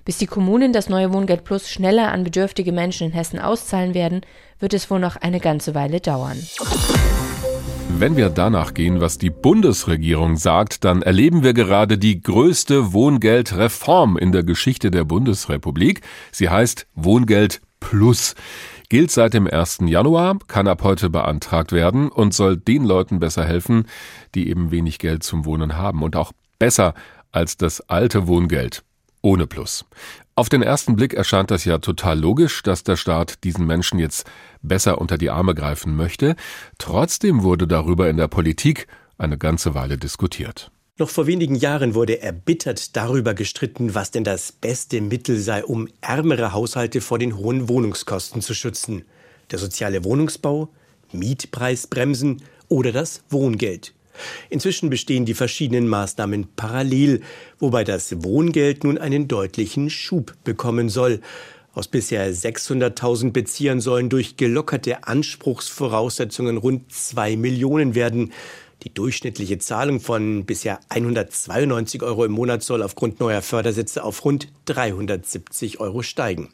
Bis 0.03 0.17
die 0.17 0.27
Kommunen 0.27 0.74
das 0.74 0.89
neue 0.89 1.13
Wohngeld 1.13 1.45
Plus 1.45 1.69
schneller 1.69 2.12
an 2.12 2.25
bedürftige 2.25 2.74
Menschen 2.74 3.07
in 3.07 3.13
Hessen 3.13 3.39
auszahlen 3.39 3.93
werden, 3.93 4.22
wird 4.60 4.74
es 4.74 4.91
wohl 4.91 5.00
noch 5.00 5.15
eine 5.15 5.39
ganze 5.39 5.74
Weile 5.74 6.01
dauern. 6.01 6.38
Wenn 7.95 8.17
wir 8.17 8.29
danach 8.29 8.74
gehen, 8.74 9.00
was 9.00 9.17
die 9.17 9.29
Bundesregierung 9.29 10.36
sagt, 10.36 10.83
dann 10.83 11.03
erleben 11.03 11.43
wir 11.43 11.53
gerade 11.53 11.98
die 11.98 12.22
größte 12.22 12.91
Wohngeldreform 12.91 14.17
in 14.17 14.31
der 14.31 14.43
Geschichte 14.43 14.91
der 14.91 15.05
Bundesrepublik. 15.05 16.01
Sie 16.31 16.50
heißt 16.50 16.88
Wohngeld 16.95 17.62
Plus 17.89 18.35
gilt 18.89 19.11
seit 19.11 19.33
dem 19.33 19.45
1. 19.47 19.79
Januar, 19.85 20.39
kann 20.47 20.67
ab 20.67 20.83
heute 20.83 21.09
beantragt 21.09 21.71
werden 21.73 22.09
und 22.09 22.33
soll 22.33 22.57
den 22.57 22.85
Leuten 22.85 23.19
besser 23.19 23.45
helfen, 23.45 23.87
die 24.35 24.49
eben 24.49 24.71
wenig 24.71 24.99
Geld 24.99 25.23
zum 25.23 25.45
Wohnen 25.45 25.77
haben 25.77 26.01
und 26.01 26.15
auch 26.15 26.31
besser 26.59 26.93
als 27.31 27.57
das 27.57 27.81
alte 27.89 28.27
Wohngeld 28.27 28.83
ohne 29.21 29.47
Plus. 29.47 29.85
Auf 30.35 30.49
den 30.49 30.61
ersten 30.61 30.95
Blick 30.95 31.13
erscheint 31.13 31.51
das 31.51 31.65
ja 31.65 31.77
total 31.77 32.19
logisch, 32.19 32.63
dass 32.63 32.83
der 32.83 32.95
Staat 32.95 33.43
diesen 33.43 33.67
Menschen 33.67 33.99
jetzt 33.99 34.29
besser 34.61 34.99
unter 34.99 35.17
die 35.17 35.29
Arme 35.29 35.53
greifen 35.53 35.95
möchte. 35.95 36.35
Trotzdem 36.77 37.43
wurde 37.43 37.67
darüber 37.67 38.09
in 38.09 38.17
der 38.17 38.27
Politik 38.27 38.87
eine 39.17 39.37
ganze 39.37 39.75
Weile 39.75 39.97
diskutiert. 39.97 40.71
Noch 41.00 41.09
vor 41.09 41.25
wenigen 41.25 41.55
Jahren 41.55 41.95
wurde 41.95 42.21
erbittert 42.21 42.95
darüber 42.95 43.33
gestritten, 43.33 43.95
was 43.95 44.12
denn 44.12 44.23
das 44.23 44.51
beste 44.51 45.01
Mittel 45.01 45.39
sei, 45.39 45.65
um 45.65 45.88
ärmere 46.01 46.53
Haushalte 46.53 47.01
vor 47.01 47.17
den 47.17 47.35
hohen 47.35 47.67
Wohnungskosten 47.67 48.43
zu 48.43 48.53
schützen. 48.53 49.03
Der 49.50 49.57
soziale 49.57 50.03
Wohnungsbau, 50.03 50.69
Mietpreisbremsen 51.12 52.43
oder 52.67 52.91
das 52.91 53.23
Wohngeld. 53.31 53.95
Inzwischen 54.51 54.91
bestehen 54.91 55.25
die 55.25 55.33
verschiedenen 55.33 55.88
Maßnahmen 55.88 56.50
parallel, 56.55 57.21
wobei 57.57 57.83
das 57.83 58.23
Wohngeld 58.23 58.83
nun 58.83 59.00
einen 59.00 59.27
deutlichen 59.27 59.89
Schub 59.89 60.35
bekommen 60.43 60.89
soll. 60.89 61.21
Aus 61.73 61.88
bisher 61.88 62.31
600.000 62.31 63.31
Beziehern 63.31 63.81
sollen 63.81 64.09
durch 64.09 64.38
gelockerte 64.38 65.07
Anspruchsvoraussetzungen 65.07 66.57
rund 66.57 66.91
zwei 66.93 67.35
Millionen 67.35 67.95
werden. 67.95 68.31
Die 68.83 68.93
durchschnittliche 68.93 69.59
Zahlung 69.59 70.01
von 70.01 70.45
bisher 70.45 70.79
192 70.89 72.03
Euro 72.03 72.25
im 72.25 72.33
Monat 72.33 72.63
soll 72.63 72.83
aufgrund 72.83 73.21
neuer 73.21 73.41
Fördersätze 73.41 74.03
auf 74.03 74.25
rund 74.25 74.49
370 74.65 75.79
Euro 75.79 76.01
steigen. 76.01 76.53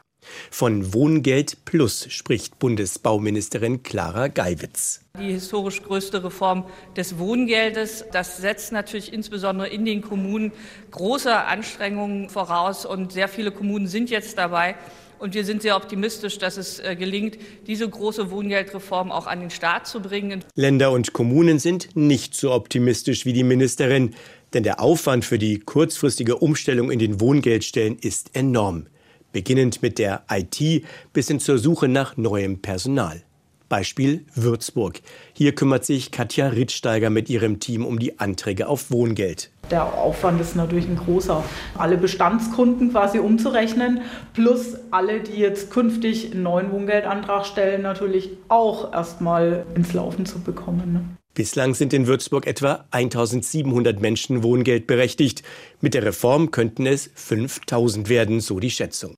Von 0.51 0.93
Wohngeld 0.93 1.65
Plus 1.65 2.05
spricht 2.09 2.59
Bundesbauministerin 2.59 3.81
Clara 3.81 4.27
Geiwitz. 4.27 5.01
Die 5.19 5.31
historisch 5.31 5.81
größte 5.81 6.23
Reform 6.23 6.65
des 6.95 7.17
Wohngeldes, 7.17 8.05
das 8.11 8.37
setzt 8.37 8.71
natürlich 8.71 9.11
insbesondere 9.11 9.69
in 9.69 9.85
den 9.85 10.01
Kommunen 10.01 10.51
große 10.91 11.35
Anstrengungen 11.35 12.29
voraus 12.29 12.85
und 12.85 13.11
sehr 13.11 13.27
viele 13.27 13.51
Kommunen 13.51 13.87
sind 13.87 14.11
jetzt 14.11 14.37
dabei. 14.37 14.75
Und 15.19 15.33
wir 15.33 15.45
sind 15.45 15.61
sehr 15.61 15.75
optimistisch, 15.75 16.37
dass 16.37 16.57
es 16.57 16.79
äh, 16.79 16.95
gelingt, 16.95 17.37
diese 17.67 17.87
große 17.87 18.31
Wohngeldreform 18.31 19.11
auch 19.11 19.27
an 19.27 19.41
den 19.41 19.49
Start 19.49 19.85
zu 19.85 20.01
bringen. 20.01 20.43
Länder 20.55 20.91
und 20.91 21.13
Kommunen 21.13 21.59
sind 21.59 21.95
nicht 21.95 22.33
so 22.35 22.51
optimistisch 22.51 23.25
wie 23.25 23.33
die 23.33 23.43
Ministerin, 23.43 24.15
denn 24.53 24.63
der 24.63 24.79
Aufwand 24.79 25.25
für 25.25 25.37
die 25.37 25.59
kurzfristige 25.59 26.37
Umstellung 26.37 26.89
in 26.89 26.99
den 26.99 27.19
Wohngeldstellen 27.19 27.97
ist 27.99 28.31
enorm 28.33 28.87
beginnend 29.31 29.81
mit 29.81 29.99
der 29.99 30.23
IT 30.29 30.83
bis 31.13 31.27
hin 31.27 31.39
zur 31.39 31.57
Suche 31.57 31.87
nach 31.87 32.17
neuem 32.17 32.61
Personal. 32.61 33.21
Beispiel 33.67 34.25
Würzburg. 34.33 34.99
Hier 35.33 35.53
kümmert 35.53 35.85
sich 35.85 36.11
Katja 36.11 36.47
Rittsteiger 36.47 37.11
mit 37.11 37.29
ihrem 37.29 37.59
Team 37.59 37.85
um 37.85 37.99
die 37.99 38.19
Anträge 38.19 38.67
auf 38.67 38.89
Wohngeld. 38.89 39.51
Der 39.71 39.93
Aufwand 39.93 40.41
ist 40.41 40.55
natürlich 40.55 40.87
ein 40.87 40.95
großer. 40.95 41.43
Alle 41.77 41.97
Bestandskunden 41.97 42.91
quasi 42.91 43.19
umzurechnen, 43.19 44.01
plus 44.33 44.75
alle, 44.91 45.21
die 45.21 45.39
jetzt 45.39 45.69
künftig 45.69 46.31
einen 46.31 46.43
neuen 46.43 46.71
Wohngeldantrag 46.71 47.45
stellen, 47.45 47.83
natürlich 47.83 48.31
auch 48.47 48.91
erstmal 48.93 49.65
ins 49.75 49.93
Laufen 49.93 50.25
zu 50.25 50.39
bekommen. 50.39 50.93
Ne? 50.93 51.03
Bislang 51.35 51.75
sind 51.75 51.93
in 51.93 52.07
Würzburg 52.07 52.47
etwa 52.47 52.85
1700 52.91 54.01
Menschen 54.01 54.43
Wohngeld 54.43 54.87
berechtigt. 54.87 55.43
Mit 55.79 55.93
der 55.93 56.03
Reform 56.03 56.51
könnten 56.51 56.85
es 56.85 57.09
5000 57.13 58.09
werden, 58.09 58.39
so 58.39 58.59
die 58.59 58.71
Schätzung. 58.71 59.15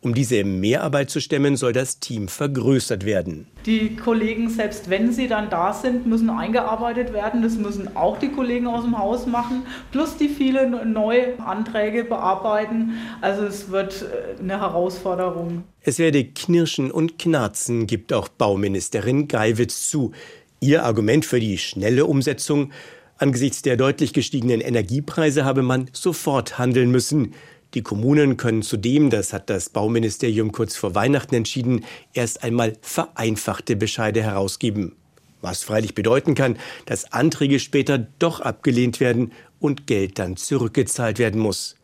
Um 0.00 0.14
diese 0.14 0.44
Mehrarbeit 0.44 1.10
zu 1.10 1.20
stemmen, 1.20 1.56
soll 1.56 1.72
das 1.72 2.00
Team 2.00 2.28
vergrößert 2.28 3.04
werden. 3.04 3.46
Die 3.66 3.96
Kollegen, 3.96 4.50
selbst 4.50 4.90
wenn 4.90 5.12
sie 5.12 5.28
dann 5.28 5.50
da 5.50 5.72
sind, 5.72 6.06
müssen 6.06 6.30
eingearbeitet 6.30 7.12
werden. 7.12 7.42
Das 7.42 7.56
müssen 7.56 7.96
auch 7.96 8.18
die 8.18 8.30
Kollegen 8.30 8.66
aus 8.66 8.84
dem 8.84 8.98
Haus 8.98 9.26
machen, 9.26 9.62
plus 9.92 10.16
die 10.16 10.28
vielen 10.28 10.92
neue 10.92 11.38
Anträge 11.40 12.04
bearbeiten. 12.04 12.94
Also 13.20 13.44
es 13.44 13.70
wird 13.70 14.02
äh, 14.02 14.40
eine 14.40 14.60
Herausforderung. 14.60 15.64
Es 15.80 15.98
werde 15.98 16.24
Knirschen 16.24 16.90
und 16.90 17.18
Knarzen, 17.18 17.86
gibt 17.86 18.12
auch 18.12 18.28
Bauministerin 18.28 19.28
Geiwitz 19.28 19.88
zu. 19.88 20.12
Ihr 20.60 20.84
Argument 20.84 21.24
für 21.24 21.40
die 21.40 21.58
schnelle 21.58 22.06
Umsetzung? 22.06 22.70
Angesichts 23.18 23.62
der 23.62 23.76
deutlich 23.76 24.12
gestiegenen 24.12 24.60
Energiepreise 24.60 25.44
habe 25.44 25.62
man 25.62 25.88
sofort 25.92 26.58
handeln 26.58 26.90
müssen. 26.90 27.34
Die 27.74 27.82
Kommunen 27.82 28.36
können 28.36 28.62
zudem, 28.62 29.08
das 29.08 29.32
hat 29.32 29.48
das 29.48 29.70
Bauministerium 29.70 30.52
kurz 30.52 30.76
vor 30.76 30.94
Weihnachten 30.94 31.34
entschieden, 31.34 31.84
erst 32.12 32.42
einmal 32.42 32.76
vereinfachte 32.82 33.76
Bescheide 33.76 34.22
herausgeben. 34.22 34.96
Was 35.40 35.62
freilich 35.62 35.94
bedeuten 35.94 36.34
kann, 36.34 36.58
dass 36.86 37.12
Anträge 37.12 37.58
später 37.58 37.98
doch 38.18 38.40
abgelehnt 38.40 39.00
werden 39.00 39.32
und 39.58 39.86
Geld 39.86 40.18
dann 40.18 40.36
zurückgezahlt 40.36 41.18
werden 41.18 41.40
muss. 41.40 41.76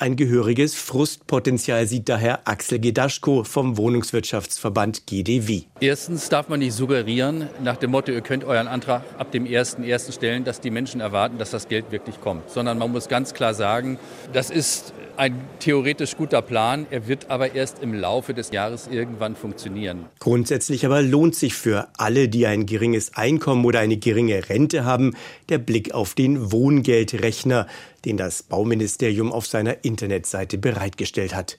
Ein 0.00 0.14
gehöriges 0.14 0.76
Frustpotenzial 0.76 1.88
sieht 1.88 2.08
daher 2.08 2.46
Axel 2.46 2.78
Gedaschko 2.78 3.42
vom 3.42 3.76
Wohnungswirtschaftsverband 3.76 5.08
GDW. 5.08 5.62
Erstens 5.80 6.28
darf 6.28 6.48
man 6.48 6.60
nicht 6.60 6.74
suggerieren, 6.74 7.48
nach 7.64 7.76
dem 7.78 7.90
Motto, 7.90 8.12
ihr 8.12 8.20
könnt 8.20 8.44
euren 8.44 8.68
Antrag 8.68 9.02
ab 9.18 9.32
dem 9.32 9.44
1.1. 9.44 10.12
stellen, 10.12 10.44
dass 10.44 10.60
die 10.60 10.70
Menschen 10.70 11.00
erwarten, 11.00 11.38
dass 11.38 11.50
das 11.50 11.66
Geld 11.66 11.90
wirklich 11.90 12.20
kommt. 12.20 12.48
Sondern 12.48 12.78
man 12.78 12.92
muss 12.92 13.08
ganz 13.08 13.34
klar 13.34 13.54
sagen, 13.54 13.98
das 14.32 14.50
ist 14.50 14.92
ein 15.18 15.40
theoretisch 15.58 16.16
guter 16.16 16.42
Plan, 16.42 16.86
er 16.90 17.08
wird 17.08 17.28
aber 17.28 17.56
erst 17.56 17.82
im 17.82 17.92
Laufe 17.92 18.34
des 18.34 18.52
Jahres 18.52 18.88
irgendwann 18.88 19.34
funktionieren. 19.34 20.04
Grundsätzlich 20.20 20.86
aber 20.86 21.02
lohnt 21.02 21.34
sich 21.34 21.54
für 21.54 21.88
alle, 21.96 22.28
die 22.28 22.46
ein 22.46 22.66
geringes 22.66 23.16
Einkommen 23.16 23.64
oder 23.64 23.80
eine 23.80 23.96
geringe 23.96 24.48
Rente 24.48 24.84
haben, 24.84 25.16
der 25.48 25.58
Blick 25.58 25.92
auf 25.92 26.14
den 26.14 26.52
Wohngeldrechner, 26.52 27.66
den 28.04 28.16
das 28.16 28.44
Bauministerium 28.44 29.32
auf 29.32 29.48
seiner 29.48 29.84
Internetseite 29.88 30.58
bereitgestellt 30.58 31.34
hat. 31.34 31.58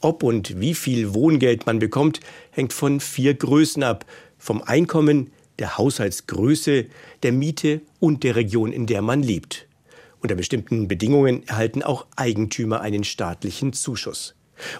Ob 0.00 0.22
und 0.22 0.60
wie 0.60 0.74
viel 0.74 1.12
Wohngeld 1.12 1.66
man 1.66 1.78
bekommt, 1.78 2.20
hängt 2.50 2.72
von 2.72 3.00
vier 3.00 3.34
Größen 3.34 3.82
ab. 3.82 4.06
Vom 4.38 4.62
Einkommen, 4.62 5.30
der 5.58 5.76
Haushaltsgröße, 5.78 6.86
der 7.22 7.32
Miete 7.32 7.80
und 8.00 8.22
der 8.22 8.36
Region, 8.36 8.72
in 8.72 8.86
der 8.86 9.02
man 9.02 9.22
lebt. 9.22 9.66
Unter 10.20 10.34
bestimmten 10.34 10.88
Bedingungen 10.88 11.46
erhalten 11.46 11.82
auch 11.82 12.06
Eigentümer 12.16 12.80
einen 12.80 13.04
staatlichen 13.04 13.72
Zuschuss. 13.72 14.34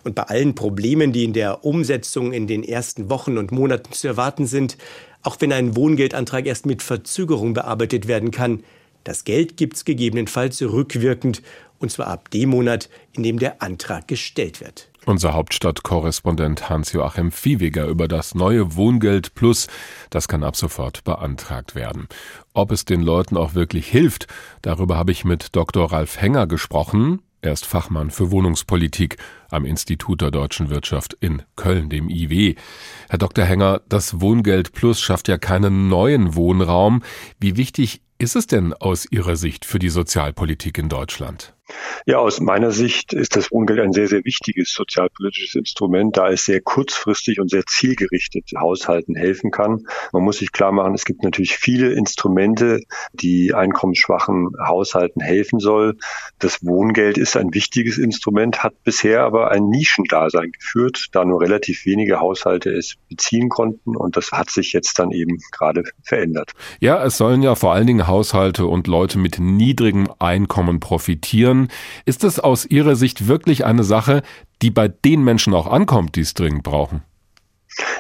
Und 0.05 0.15
bei 0.15 0.23
allen 0.23 0.55
Problemen, 0.55 1.13
die 1.13 1.25
in 1.25 1.33
der 1.33 1.65
Umsetzung 1.65 2.33
in 2.33 2.47
den 2.47 2.63
ersten 2.63 3.11
Wochen 3.11 3.39
und 3.39 3.53
Monaten 3.53 3.93
zu 3.93 4.07
erwarten 4.07 4.47
sind, 4.47 4.79
auch 5.23 5.37
wenn 5.41 5.53
ein 5.53 5.77
Wohngeldantrag 5.77 6.47
erst 6.47 6.67
mit 6.67 6.83
Verzögerung 6.83 7.55
bearbeitet 7.55 8.09
werden 8.09 8.31
kann, 8.31 8.63
das 9.05 9.25
Geld 9.25 9.59
gibt's 9.59 9.85
gegebenenfalls 9.85 10.63
rückwirkend, 10.63 11.43
und 11.85 11.91
zwar 11.91 12.09
ab 12.09 12.31
dem 12.31 12.51
Monat, 12.51 12.89
in 13.13 13.23
dem 13.23 13.39
der 13.39 13.63
Antrag 13.63 14.09
gestellt 14.09 14.61
wird. 14.61 14.89
Unser 15.07 15.35
Hauptstadtkorrespondent 15.35 16.71
Hans-Joachim 16.71 17.31
Viehweger 17.31 17.87
über 17.87 18.09
das 18.09 18.35
neue 18.35 18.75
Wohngeld 18.75 19.35
Plus. 19.35 19.69
Das 20.11 20.29
kann 20.29 20.43
ab 20.43 20.57
sofort 20.57 21.05
beantragt 21.05 21.75
werden. 21.75 22.09
Ob 22.55 22.73
es 22.73 22.87
den 22.87 23.03
Leuten 23.03 23.37
auch 23.37 23.55
wirklich 23.55 23.87
hilft, 23.87 24.27
darüber 24.63 24.97
habe 24.97 25.13
ich 25.13 25.25
mit 25.25 25.55
Dr. 25.55 25.93
Ralf 25.93 26.21
Henger 26.21 26.47
gesprochen. 26.47 27.21
Er 27.43 27.53
ist 27.53 27.67
Fachmann 27.67 28.11
für 28.11 28.31
Wohnungspolitik 28.31 29.19
am 29.51 29.67
Institut 29.67 30.23
der 30.23 30.31
deutschen 30.31 30.71
Wirtschaft 30.71 31.15
in 31.21 31.43
Köln, 31.57 31.91
dem 31.91 32.09
IW. 32.09 32.55
Herr 33.11 33.19
Dr. 33.19 33.45
Henger, 33.45 33.83
das 33.91 34.23
Wohngeld 34.23 34.73
Plus 34.73 35.03
schafft 35.03 35.29
ja 35.29 35.37
keinen 35.37 35.89
neuen 35.89 36.35
Wohnraum. 36.35 37.03
Wie 37.39 37.59
wichtig 37.59 38.01
ist 38.17 38.37
es 38.37 38.47
denn 38.47 38.73
aus 38.73 39.07
Ihrer 39.11 39.37
Sicht 39.37 39.67
für 39.67 39.79
die 39.79 39.91
Sozialpolitik 39.91 40.79
in 40.79 40.89
Deutschland? 40.89 41.54
Ja, 42.07 42.19
aus 42.19 42.41
meiner 42.41 42.71
Sicht 42.71 43.15
ist 43.15 43.35
das 43.35 43.51
Wohngeld 43.51 43.81
ein 43.81 43.95
sehr, 43.95 44.09
sehr 44.09 44.25
wichtiges 44.25 44.73
sozialpolitisches 44.75 45.55
Instrument, 45.55 46.17
da 46.17 46.29
es 46.29 46.45
sehr 46.45 46.61
kurzfristig 46.61 47.41
und 47.41 47.51
sehr 47.51 47.65
zielgerichtet 47.67 48.51
Haushalten 48.59 49.15
helfen 49.15 49.51
kann. 49.51 49.87
Man 50.13 50.23
muss 50.23 50.39
sich 50.39 50.53
klar 50.53 50.73
machen, 50.73 50.95
es 50.95 51.07
gibt 51.07 51.23
natürlich 51.23 51.57
viele 51.57 51.93
Instrumente, 51.93 52.83
die 53.15 53.55
einkommensschwachen 53.55 54.51
Haushalten 54.67 55.23
helfen 55.23 55.61
soll. 55.61 55.97
Das 56.39 56.63
Wohngeld 56.63 57.17
ist 57.17 57.37
ein 57.37 57.55
wichtiges 57.55 57.97
Instrument, 57.97 58.63
hat 58.63 58.75
bisher 58.85 59.23
aber 59.23 59.51
ein 59.51 59.69
Nischendasein 59.69 60.53
geführt, 60.53 61.07
da 61.13 61.25
nur 61.25 61.41
relativ 61.41 61.87
wenige 61.87 62.21
Haushalte 62.21 62.71
es 62.71 62.97
beziehen 63.09 63.49
konnten 63.49 63.97
und 63.97 64.19
das 64.19 64.33
hat 64.33 64.51
sich 64.51 64.75
jetzt 64.75 64.99
dann 64.99 65.11
eben 65.11 65.39
gerade 65.53 65.85
verändert. 66.03 66.53
Ja, 66.81 67.03
es 67.03 67.17
sollen 67.17 67.43
ja 67.43 67.55
vor 67.55 67.73
allen 67.73 67.87
Dingen 67.87 68.07
Haushalte 68.07 68.67
und 68.67 68.87
Leute 68.87 69.19
mit 69.19 69.39
niedrigem 69.39 70.09
Einkommen 70.19 70.81
profitieren 70.81 71.64
können. 71.69 71.79
Ist 72.05 72.25
es 72.25 72.41
aus 72.41 72.67
Ihrer 72.67 72.97
Sicht 72.97 73.29
wirklich 73.29 73.65
eine 73.65 73.85
Sache, 73.85 74.23
die 74.63 74.71
bei 74.71 74.89
den 74.89 75.23
Menschen 75.23 75.55
auch 75.55 75.67
ankommt, 75.67 76.17
die 76.17 76.21
es 76.21 76.35
dringend 76.35 76.63
brauchen? 76.63 77.03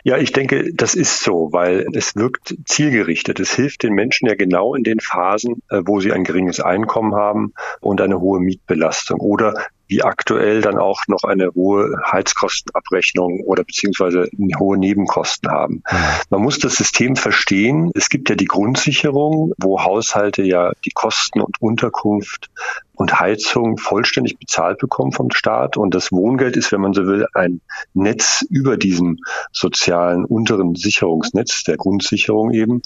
Ja, 0.04 0.18
ich 0.18 0.32
denke, 0.32 0.72
das 0.72 0.94
ist 0.94 1.24
so, 1.24 1.48
weil 1.50 1.86
es 1.94 2.14
wirkt 2.14 2.54
zielgerichtet. 2.64 3.40
Es 3.40 3.54
hilft 3.54 3.82
den 3.82 3.94
Menschen 3.94 4.28
ja 4.28 4.36
genau 4.36 4.76
in 4.76 4.84
den 4.84 5.00
Phasen, 5.00 5.62
äh, 5.68 5.80
wo 5.84 5.98
sie 5.98 6.12
ein 6.12 6.22
geringes 6.22 6.60
Einkommen 6.60 7.14
haben 7.16 7.54
und 7.80 8.00
eine 8.00 8.20
hohe 8.20 8.38
Mietbelastung 8.38 9.18
oder 9.18 9.54
wie 9.86 10.02
aktuell 10.02 10.60
dann 10.62 10.78
auch 10.78 11.02
noch 11.08 11.24
eine 11.24 11.50
hohe 11.54 11.92
Heizkostenabrechnung 12.10 13.40
oder 13.40 13.64
beziehungsweise 13.64 14.28
hohe 14.58 14.78
Nebenkosten 14.78 15.50
haben. 15.50 15.82
Man 16.30 16.40
muss 16.40 16.58
das 16.58 16.76
System 16.76 17.16
verstehen. 17.16 17.90
Es 17.94 18.08
gibt 18.08 18.30
ja 18.30 18.36
die 18.36 18.46
Grundsicherung, 18.46 19.52
wo 19.58 19.82
Haushalte 19.82 20.42
ja 20.42 20.72
die 20.84 20.90
Kosten 20.90 21.40
und 21.40 21.60
Unterkunft 21.60 22.50
und 22.94 23.18
Heizung 23.18 23.76
vollständig 23.78 24.38
bezahlt 24.38 24.78
bekommen 24.78 25.12
vom 25.12 25.30
Staat. 25.30 25.76
Und 25.76 25.94
das 25.94 26.12
Wohngeld 26.12 26.56
ist, 26.56 26.72
wenn 26.72 26.80
man 26.80 26.92
so 26.92 27.06
will, 27.06 27.26
ein 27.34 27.60
Netz 27.92 28.44
über 28.48 28.76
diesem 28.76 29.18
sozialen 29.52 30.24
unteren 30.24 30.74
Sicherungsnetz, 30.74 31.64
der 31.64 31.76
Grundsicherung 31.76 32.52
eben, 32.52 32.82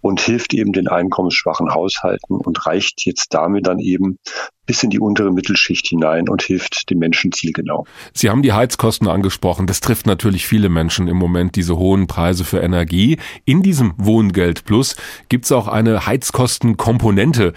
und 0.00 0.20
hilft 0.20 0.52
eben 0.52 0.72
den 0.72 0.88
einkommensschwachen 0.88 1.72
Haushalten 1.72 2.34
und 2.34 2.66
reicht 2.66 3.06
jetzt 3.06 3.32
damit 3.34 3.68
dann 3.68 3.78
eben 3.78 4.18
bis 4.66 4.82
in 4.82 4.90
die 4.90 4.98
untere 4.98 5.32
Mittelschicht 5.32 5.86
hinein 5.86 6.28
und 6.28 6.42
hilft 6.42 6.90
den 6.90 6.98
Menschen 6.98 7.32
zielgenau. 7.32 7.86
Sie 8.12 8.30
haben 8.30 8.42
die 8.42 8.52
Heizkosten 8.52 9.08
angesprochen. 9.08 9.66
Das 9.66 9.80
trifft 9.80 10.06
natürlich 10.06 10.46
viele 10.46 10.68
Menschen 10.68 11.08
im 11.08 11.16
Moment, 11.16 11.56
diese 11.56 11.76
hohen 11.76 12.06
Preise 12.06 12.44
für 12.44 12.60
Energie. 12.60 13.18
In 13.44 13.62
diesem 13.62 13.94
Wohngeld 13.96 14.64
Plus 14.64 14.96
gibt 15.28 15.44
es 15.44 15.52
auch 15.52 15.68
eine 15.68 16.06
Heizkostenkomponente. 16.06 17.52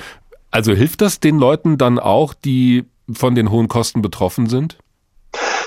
Also 0.55 0.71
hilft 0.71 1.01
das 1.01 1.19
den 1.19 1.37
Leuten 1.37 1.77
dann 1.77 1.99
auch, 1.99 2.33
die 2.33 2.85
von 3.11 3.35
den 3.35 3.51
hohen 3.51 3.67
Kosten 3.67 4.01
betroffen 4.01 4.47
sind? 4.47 4.77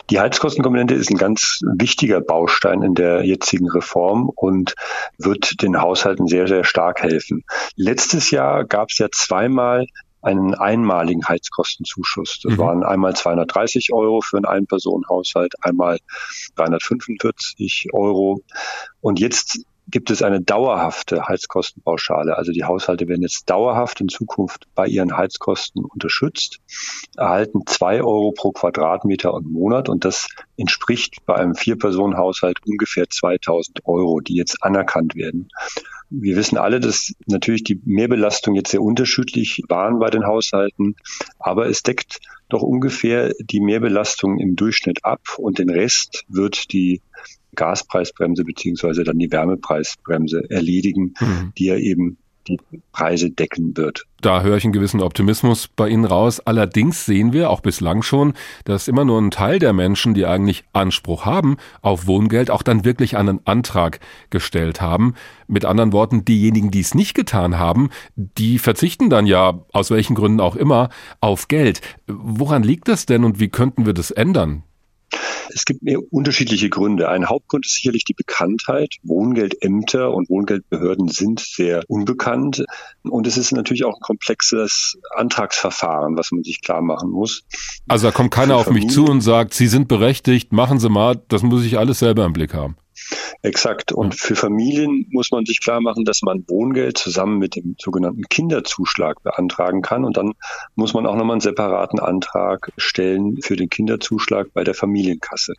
Die 0.09 0.19
Heizkostenkomponente 0.19 0.95
ist 0.95 1.11
ein 1.11 1.19
ganz 1.19 1.61
wichtiger 1.79 2.23
Baustein 2.23 2.83
in 2.83 2.95
der 2.95 3.23
jetzigen 3.23 3.69
Reform 3.69 4.31
und 4.35 4.75
wird 5.19 5.61
den 5.61 5.79
Haushalten 5.79 6.27
sehr, 6.27 6.49
sehr 6.49 6.65
stark 6.65 7.03
helfen. 7.03 7.45
Letztes 7.77 8.31
Jahr 8.31 8.65
gab 8.65 8.89
es 8.89 8.97
ja 8.97 9.09
zweimal 9.13 9.85
einen 10.23 10.55
einmaligen 10.55 11.23
Heizkostenzuschuss. 11.29 12.41
Das 12.43 12.55
mhm. 12.55 12.59
waren 12.59 12.83
einmal 12.83 13.15
230 13.15 13.93
Euro 13.93 14.23
für 14.23 14.39
einen 14.39 14.47
Ein-Personen-Haushalt, 14.47 15.53
einmal 15.61 15.99
345 16.57 17.89
Euro. 17.93 18.41
Und 19.03 19.21
jetzt 19.21 19.67
gibt 19.91 20.11
es 20.11 20.23
eine 20.23 20.41
dauerhafte 20.41 21.29
Heizkostenpauschale. 21.29 22.37
Also 22.37 22.53
die 22.53 22.65
Haushalte 22.65 23.09
werden 23.09 23.23
jetzt 23.23 23.49
dauerhaft 23.49 24.01
in 24.01 24.09
Zukunft 24.09 24.67
bei 24.75 24.87
ihren 24.87 25.17
Heizkosten 25.17 25.85
unterstützt, 25.85 26.61
erhalten 27.17 27.63
zwei 27.67 28.03
Euro 28.03 28.33
pro 28.33 28.53
Quadratmeter 28.53 29.33
und 29.33 29.51
Monat 29.51 29.89
und 29.89 30.05
das 30.05 30.29
entspricht 30.57 31.25
bei 31.25 31.37
einem 31.37 31.55
Vier-Personen-Haushalt 31.55 32.59
ungefähr 32.67 33.09
2000 33.09 33.87
Euro, 33.87 34.21
die 34.21 34.35
jetzt 34.35 34.63
anerkannt 34.63 35.15
werden. 35.15 35.49
Wir 36.11 36.37
wissen 36.37 36.57
alle, 36.57 36.81
dass 36.81 37.13
natürlich 37.27 37.65
die 37.65 37.81
Mehrbelastung 37.85 38.55
jetzt 38.55 38.71
sehr 38.71 38.83
unterschiedlich 38.83 39.63
waren 39.69 39.99
bei 39.99 40.11
den 40.11 40.27
Haushalten, 40.27 40.97
aber 41.39 41.67
es 41.67 41.83
deckt 41.83 42.21
doch 42.49 42.63
ungefähr 42.63 43.33
die 43.41 43.61
Mehrbelastung 43.61 44.39
im 44.39 44.57
Durchschnitt 44.57 45.05
ab 45.05 45.21
und 45.37 45.59
den 45.59 45.69
Rest 45.69 46.25
wird 46.29 46.73
die 46.73 47.03
Gaspreisbremse 47.59 48.45
beziehungsweise 48.45 49.05
dann 49.05 49.19
die 49.19 49.31
Wärmepreisbremse 49.31 50.49
erledigen, 50.49 51.15
mhm. 51.21 51.53
die 51.59 51.67
ja 51.67 51.77
eben 51.77 52.17
die 52.49 52.59
Preise 52.93 53.31
decken 53.31 53.77
wird. 53.77 54.07
Da 54.21 54.43
höre 54.43 54.57
ich 54.57 54.65
einen 54.65 54.73
gewissen 54.73 55.03
Optimismus 55.03 55.69
bei 55.69 55.89
Ihnen 55.89 56.05
raus. 56.05 56.41
Allerdings 56.41 57.05
sehen 57.05 57.33
wir 57.33 57.51
auch 57.51 57.61
bislang 57.61 58.03
schon, 58.03 58.33
dass 58.65 58.89
immer 58.89 59.05
nur 59.05 59.21
ein 59.21 59.31
Teil 59.31 59.59
der 59.59 59.73
Menschen, 59.73 60.15
die 60.15 60.25
eigentlich 60.25 60.65
Anspruch 60.73 61.25
haben 61.27 61.57
auf 61.83 62.07
Wohngeld, 62.07 62.51
auch 62.51 62.63
dann 62.63 62.85
wirklich 62.85 63.17
einen 63.17 63.41
Antrag 63.47 64.01
gestellt 64.31 64.81
haben. 64.81 65.15
Mit 65.47 65.65
anderen 65.65 65.93
Worten, 65.93 66.25
diejenigen, 66.25 66.71
die 66.71 66.81
es 66.81 66.95
nicht 66.95 67.15
getan 67.15 67.59
haben, 67.59 67.91
die 68.17 68.59
verzichten 68.59 69.11
dann 69.11 69.27
ja, 69.27 69.65
aus 69.73 69.91
welchen 69.91 70.15
Gründen 70.15 70.41
auch 70.41 70.57
immer, 70.57 70.89
auf 71.21 71.49
Geld. 71.49 71.81
Woran 72.07 72.63
liegt 72.63 72.89
das 72.89 73.07
denn 73.07 73.25
und 73.25 73.41
wie 73.41 73.49
könnten 73.49 73.85
wir 73.85 73.93
das 73.93 74.11
ändern? 74.11 74.65
Es 75.53 75.65
gibt 75.65 75.83
mehr 75.83 75.99
unterschiedliche 76.11 76.69
Gründe. 76.69 77.09
Ein 77.09 77.29
Hauptgrund 77.29 77.67
ist 77.67 77.75
sicherlich 77.75 78.05
die 78.05 78.15
Bekanntheit. 78.15 78.97
Wohngeldämter 79.03 80.13
und 80.13 80.29
Wohngeldbehörden 80.29 81.09
sind 81.09 81.41
sehr 81.41 81.83
unbekannt. 81.89 82.65
Und 83.03 83.27
es 83.27 83.37
ist 83.37 83.53
natürlich 83.53 83.85
auch 83.85 83.95
ein 83.95 84.01
komplexes 84.01 84.99
Antragsverfahren, 85.15 86.17
was 86.17 86.31
man 86.33 86.45
sich 86.45 86.61
klar 86.61 86.83
machen 86.83 87.11
muss. 87.11 87.45
Also 87.87 88.09
da 88.09 88.13
kommt 88.13 88.31
keiner 88.31 88.57
auf 88.57 88.71
mich 88.71 88.89
zu 88.89 89.07
und 89.07 89.21
sagt, 89.21 89.55
Sie 89.55 89.67
sind 89.67 89.89
berechtigt, 89.89 90.53
machen 90.53 90.79
Sie 90.79 90.89
mal, 90.89 91.21
das 91.29 91.43
muss 91.43 91.65
ich 91.65 91.79
alles 91.79 92.01
selber 92.01 92.25
im 92.25 92.33
Blick 92.33 92.55
haben. 92.55 92.77
Exakt. 93.43 93.93
Und 93.93 94.15
für 94.15 94.37
Familien 94.37 95.07
muss 95.11 95.31
man 95.31 95.45
sich 95.47 95.61
klar 95.61 95.81
machen, 95.81 96.05
dass 96.05 96.23
man 96.23 96.45
Wohngeld 96.49 96.99
zusammen 96.99 97.39
mit 97.39 97.57
dem 97.57 97.77
sogenannten 97.79 98.25
Kinderzuschlag 98.29 99.23
beantragen 99.23 99.83
kann. 99.83 100.05
Und 100.05 100.17
dann 100.17 100.33
muss 100.75 100.95
man 100.95 101.07
auch 101.07 101.17
nochmal 101.17 101.35
einen 101.35 101.41
separaten 101.41 102.01
Antrag 102.01 102.73
stellen 102.77 103.41
für 103.43 103.57
den 103.57 103.69
Kinderzuschlag 103.69 104.49
bei 104.53 104.65
der 104.65 104.75
Familienkasse. 104.75 105.55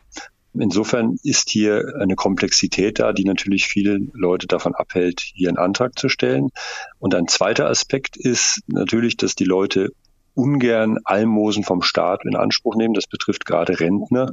Insofern 0.54 1.18
ist 1.24 1.50
hier 1.50 1.94
eine 2.00 2.16
Komplexität 2.16 3.00
da, 3.00 3.14
die 3.14 3.24
natürlich 3.24 3.68
viele 3.68 4.00
Leute 4.14 4.48
davon 4.48 4.74
abhält, 4.74 5.22
hier 5.22 5.50
einen 5.50 5.58
Antrag 5.58 5.98
zu 5.98 6.10
stellen. 6.10 6.50
Und 6.98 7.14
ein 7.14 7.28
zweiter 7.28 7.70
Aspekt 7.70 8.18
ist 8.18 8.62
natürlich, 8.68 9.16
dass 9.16 9.36
die 9.36 9.46
Leute 9.46 9.92
ungern 10.34 11.00
Almosen 11.04 11.64
vom 11.64 11.82
Staat 11.82 12.26
in 12.26 12.36
Anspruch 12.36 12.76
nehmen. 12.76 12.94
Das 12.94 13.08
betrifft 13.08 13.46
gerade 13.46 13.80
Rentner. 13.80 14.32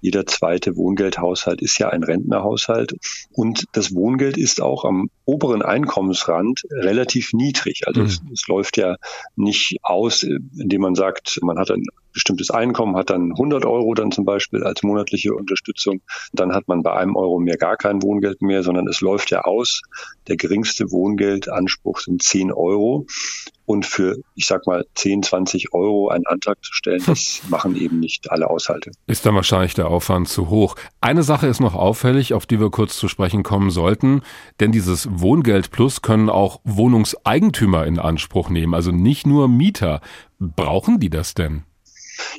Jeder 0.00 0.26
zweite 0.26 0.76
Wohngeldhaushalt 0.76 1.60
ist 1.62 1.78
ja 1.78 1.88
ein 1.88 2.02
Rentnerhaushalt. 2.02 2.94
Und 3.32 3.64
das 3.72 3.94
Wohngeld 3.94 4.36
ist 4.36 4.60
auch 4.62 4.84
am 4.84 5.10
oberen 5.24 5.62
Einkommensrand 5.62 6.62
relativ 6.70 7.32
niedrig. 7.32 7.82
Also 7.86 8.00
mhm. 8.00 8.06
es, 8.06 8.20
es, 8.32 8.48
läuft 8.48 8.76
ja 8.76 8.96
nicht 9.36 9.78
aus, 9.82 10.22
indem 10.22 10.82
man 10.82 10.94
sagt, 10.94 11.38
man 11.42 11.58
hat 11.58 11.70
ein 11.70 11.84
bestimmtes 12.18 12.50
Einkommen, 12.50 12.96
hat 12.96 13.10
dann 13.10 13.30
100 13.30 13.64
Euro 13.64 13.94
dann 13.94 14.10
zum 14.10 14.24
Beispiel 14.24 14.64
als 14.64 14.82
monatliche 14.82 15.34
Unterstützung. 15.34 16.00
Dann 16.32 16.52
hat 16.52 16.66
man 16.66 16.82
bei 16.82 16.92
einem 16.92 17.14
Euro 17.14 17.38
mehr 17.38 17.56
gar 17.56 17.76
kein 17.76 18.02
Wohngeld 18.02 18.42
mehr, 18.42 18.64
sondern 18.64 18.88
es 18.88 19.00
läuft 19.00 19.30
ja 19.30 19.42
aus. 19.42 19.82
Der 20.26 20.36
geringste 20.36 20.90
Wohngeldanspruch 20.90 22.00
sind 22.00 22.20
10 22.20 22.52
Euro. 22.52 23.06
Und 23.66 23.84
für, 23.84 24.16
ich 24.34 24.46
sag 24.46 24.66
mal, 24.66 24.86
10, 24.94 25.22
20 25.22 25.74
Euro 25.74 26.08
einen 26.08 26.26
Antrag 26.26 26.56
zu 26.64 26.72
stellen, 26.72 27.02
das 27.06 27.42
machen 27.50 27.76
eben 27.76 28.00
nicht 28.00 28.30
alle 28.32 28.46
Haushalte. 28.46 28.90
Ist 29.06 29.24
dann 29.26 29.34
wahrscheinlich 29.34 29.74
der 29.74 29.88
Aufwand 29.88 30.26
zu 30.26 30.48
hoch. 30.48 30.74
Eine 31.00 31.22
Sache 31.22 31.46
ist 31.46 31.60
noch 31.60 31.74
auffällig, 31.74 32.32
auf 32.34 32.46
die 32.46 32.58
wir 32.58 32.70
kurz 32.70 32.96
zu 32.96 33.08
sprechen 33.08 33.42
kommen 33.42 33.70
sollten, 33.70 34.22
denn 34.58 34.72
dieses 34.72 35.06
Wohngeld 35.10 35.70
Plus 35.70 36.02
können 36.02 36.30
auch 36.30 36.60
Wohnungseigentümer 36.64 37.86
in 37.86 37.98
Anspruch 37.98 38.48
nehmen, 38.48 38.74
also 38.74 38.90
nicht 38.90 39.26
nur 39.26 39.48
Mieter. 39.48 40.00
Brauchen 40.40 40.98
die 40.98 41.10
das 41.10 41.34
denn? 41.34 41.64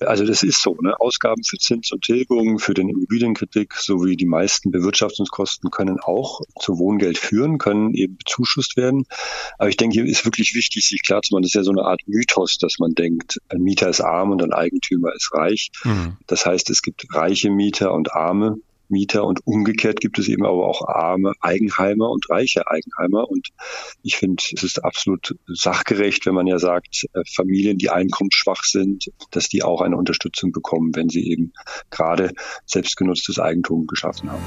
Also 0.02 0.26
das 0.26 0.44
ist 0.44 0.62
so. 0.62 0.76
Ne? 0.82 1.00
Ausgaben 1.00 1.44
für 1.44 1.58
Zins 1.58 1.92
und 1.92 2.04
Tilgung, 2.04 2.60
für 2.60 2.74
den 2.74 2.90
Immobilienkredit 2.90 3.74
sowie 3.74 4.16
die 4.16 4.26
meisten 4.26 4.72
Bewirtschaftungskosten 4.72 5.72
können 5.72 6.00
auch 6.00 6.42
zu 6.60 6.78
Wohngeld 6.78 7.18
führen, 7.18 7.58
können 7.58 7.94
eben 7.94 8.18
bezuschusst 8.18 8.78
werden. 8.78 9.06
Aber 9.58 9.70
ich 9.70 9.78
denke, 9.78 9.96
hier 9.96 10.06
ist 10.06 10.26
wirklich 10.26 10.54
wichtig, 10.54 10.88
sich 10.88 11.04
klar 11.04 11.22
zu 11.22 11.34
machen, 11.34 11.44
das 11.44 11.50
ist 11.50 11.56
ja 11.56 11.64
so 11.64 11.72
eine 11.72 11.84
Art 11.84 12.02
Mythos, 12.08 12.58
dass 12.58 12.80
man 12.80 12.94
denkt, 12.94 13.40
ein 13.50 13.62
Mieter 13.62 13.90
ist 13.90 14.02
arm 14.02 14.32
und 14.32 14.44
ein 14.44 14.54
Eigentümer 14.54 15.14
ist 15.14 15.34
reich. 15.34 15.72
Mhm. 15.84 16.18
Das 16.28 16.46
heißt, 16.46 16.70
es 16.70 16.82
gibt 16.82 17.06
reiche 17.14 17.50
Mieter 17.50 17.94
und 17.94 18.14
arme 18.14 18.58
Mieter 18.90 19.24
und 19.24 19.46
umgekehrt 19.46 20.00
gibt 20.00 20.20
es 20.20 20.28
eben 20.28 20.46
aber 20.46 20.68
auch 20.68 20.88
arme 20.88 21.34
Eigenheimer 21.40 22.10
und 22.10 22.30
reiche 22.30 22.68
Eigenheimer. 22.68 23.30
Und 23.30 23.50
ich 24.04 24.18
finde, 24.18 24.44
es 24.54 24.64
ist 24.64 24.84
absolut 24.84 25.36
sachgerecht, 25.48 26.26
wenn 26.26 26.34
man 26.34 26.48
ja 26.48 26.60
sagt, 26.60 27.06
äh, 27.14 27.22
Familien, 27.36 27.78
die 27.78 27.90
einkommensschwach 27.90 28.64
sind, 28.64 29.12
dass 29.32 29.50
die 29.50 29.64
auch 29.64 29.82
eine 29.82 29.98
Unterstützung 29.98 30.52
bekommen, 30.52 30.96
wenn 30.96 31.10
sie 31.10 31.30
eben 31.30 31.54
gerade 31.90 32.32
selbstgenutztes 32.66 33.40
Eigentum 33.40 33.88
geschaffen 33.88 34.32
haben. 34.32 34.44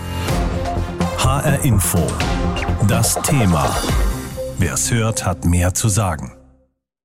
HR 1.18 1.64
Info. 1.64 1.98
Das 2.88 3.14
Thema. 3.22 3.74
Wer 4.58 4.74
es 4.74 4.92
hört, 4.92 5.24
hat 5.24 5.44
mehr 5.44 5.72
zu 5.72 5.88
sagen. 5.88 6.41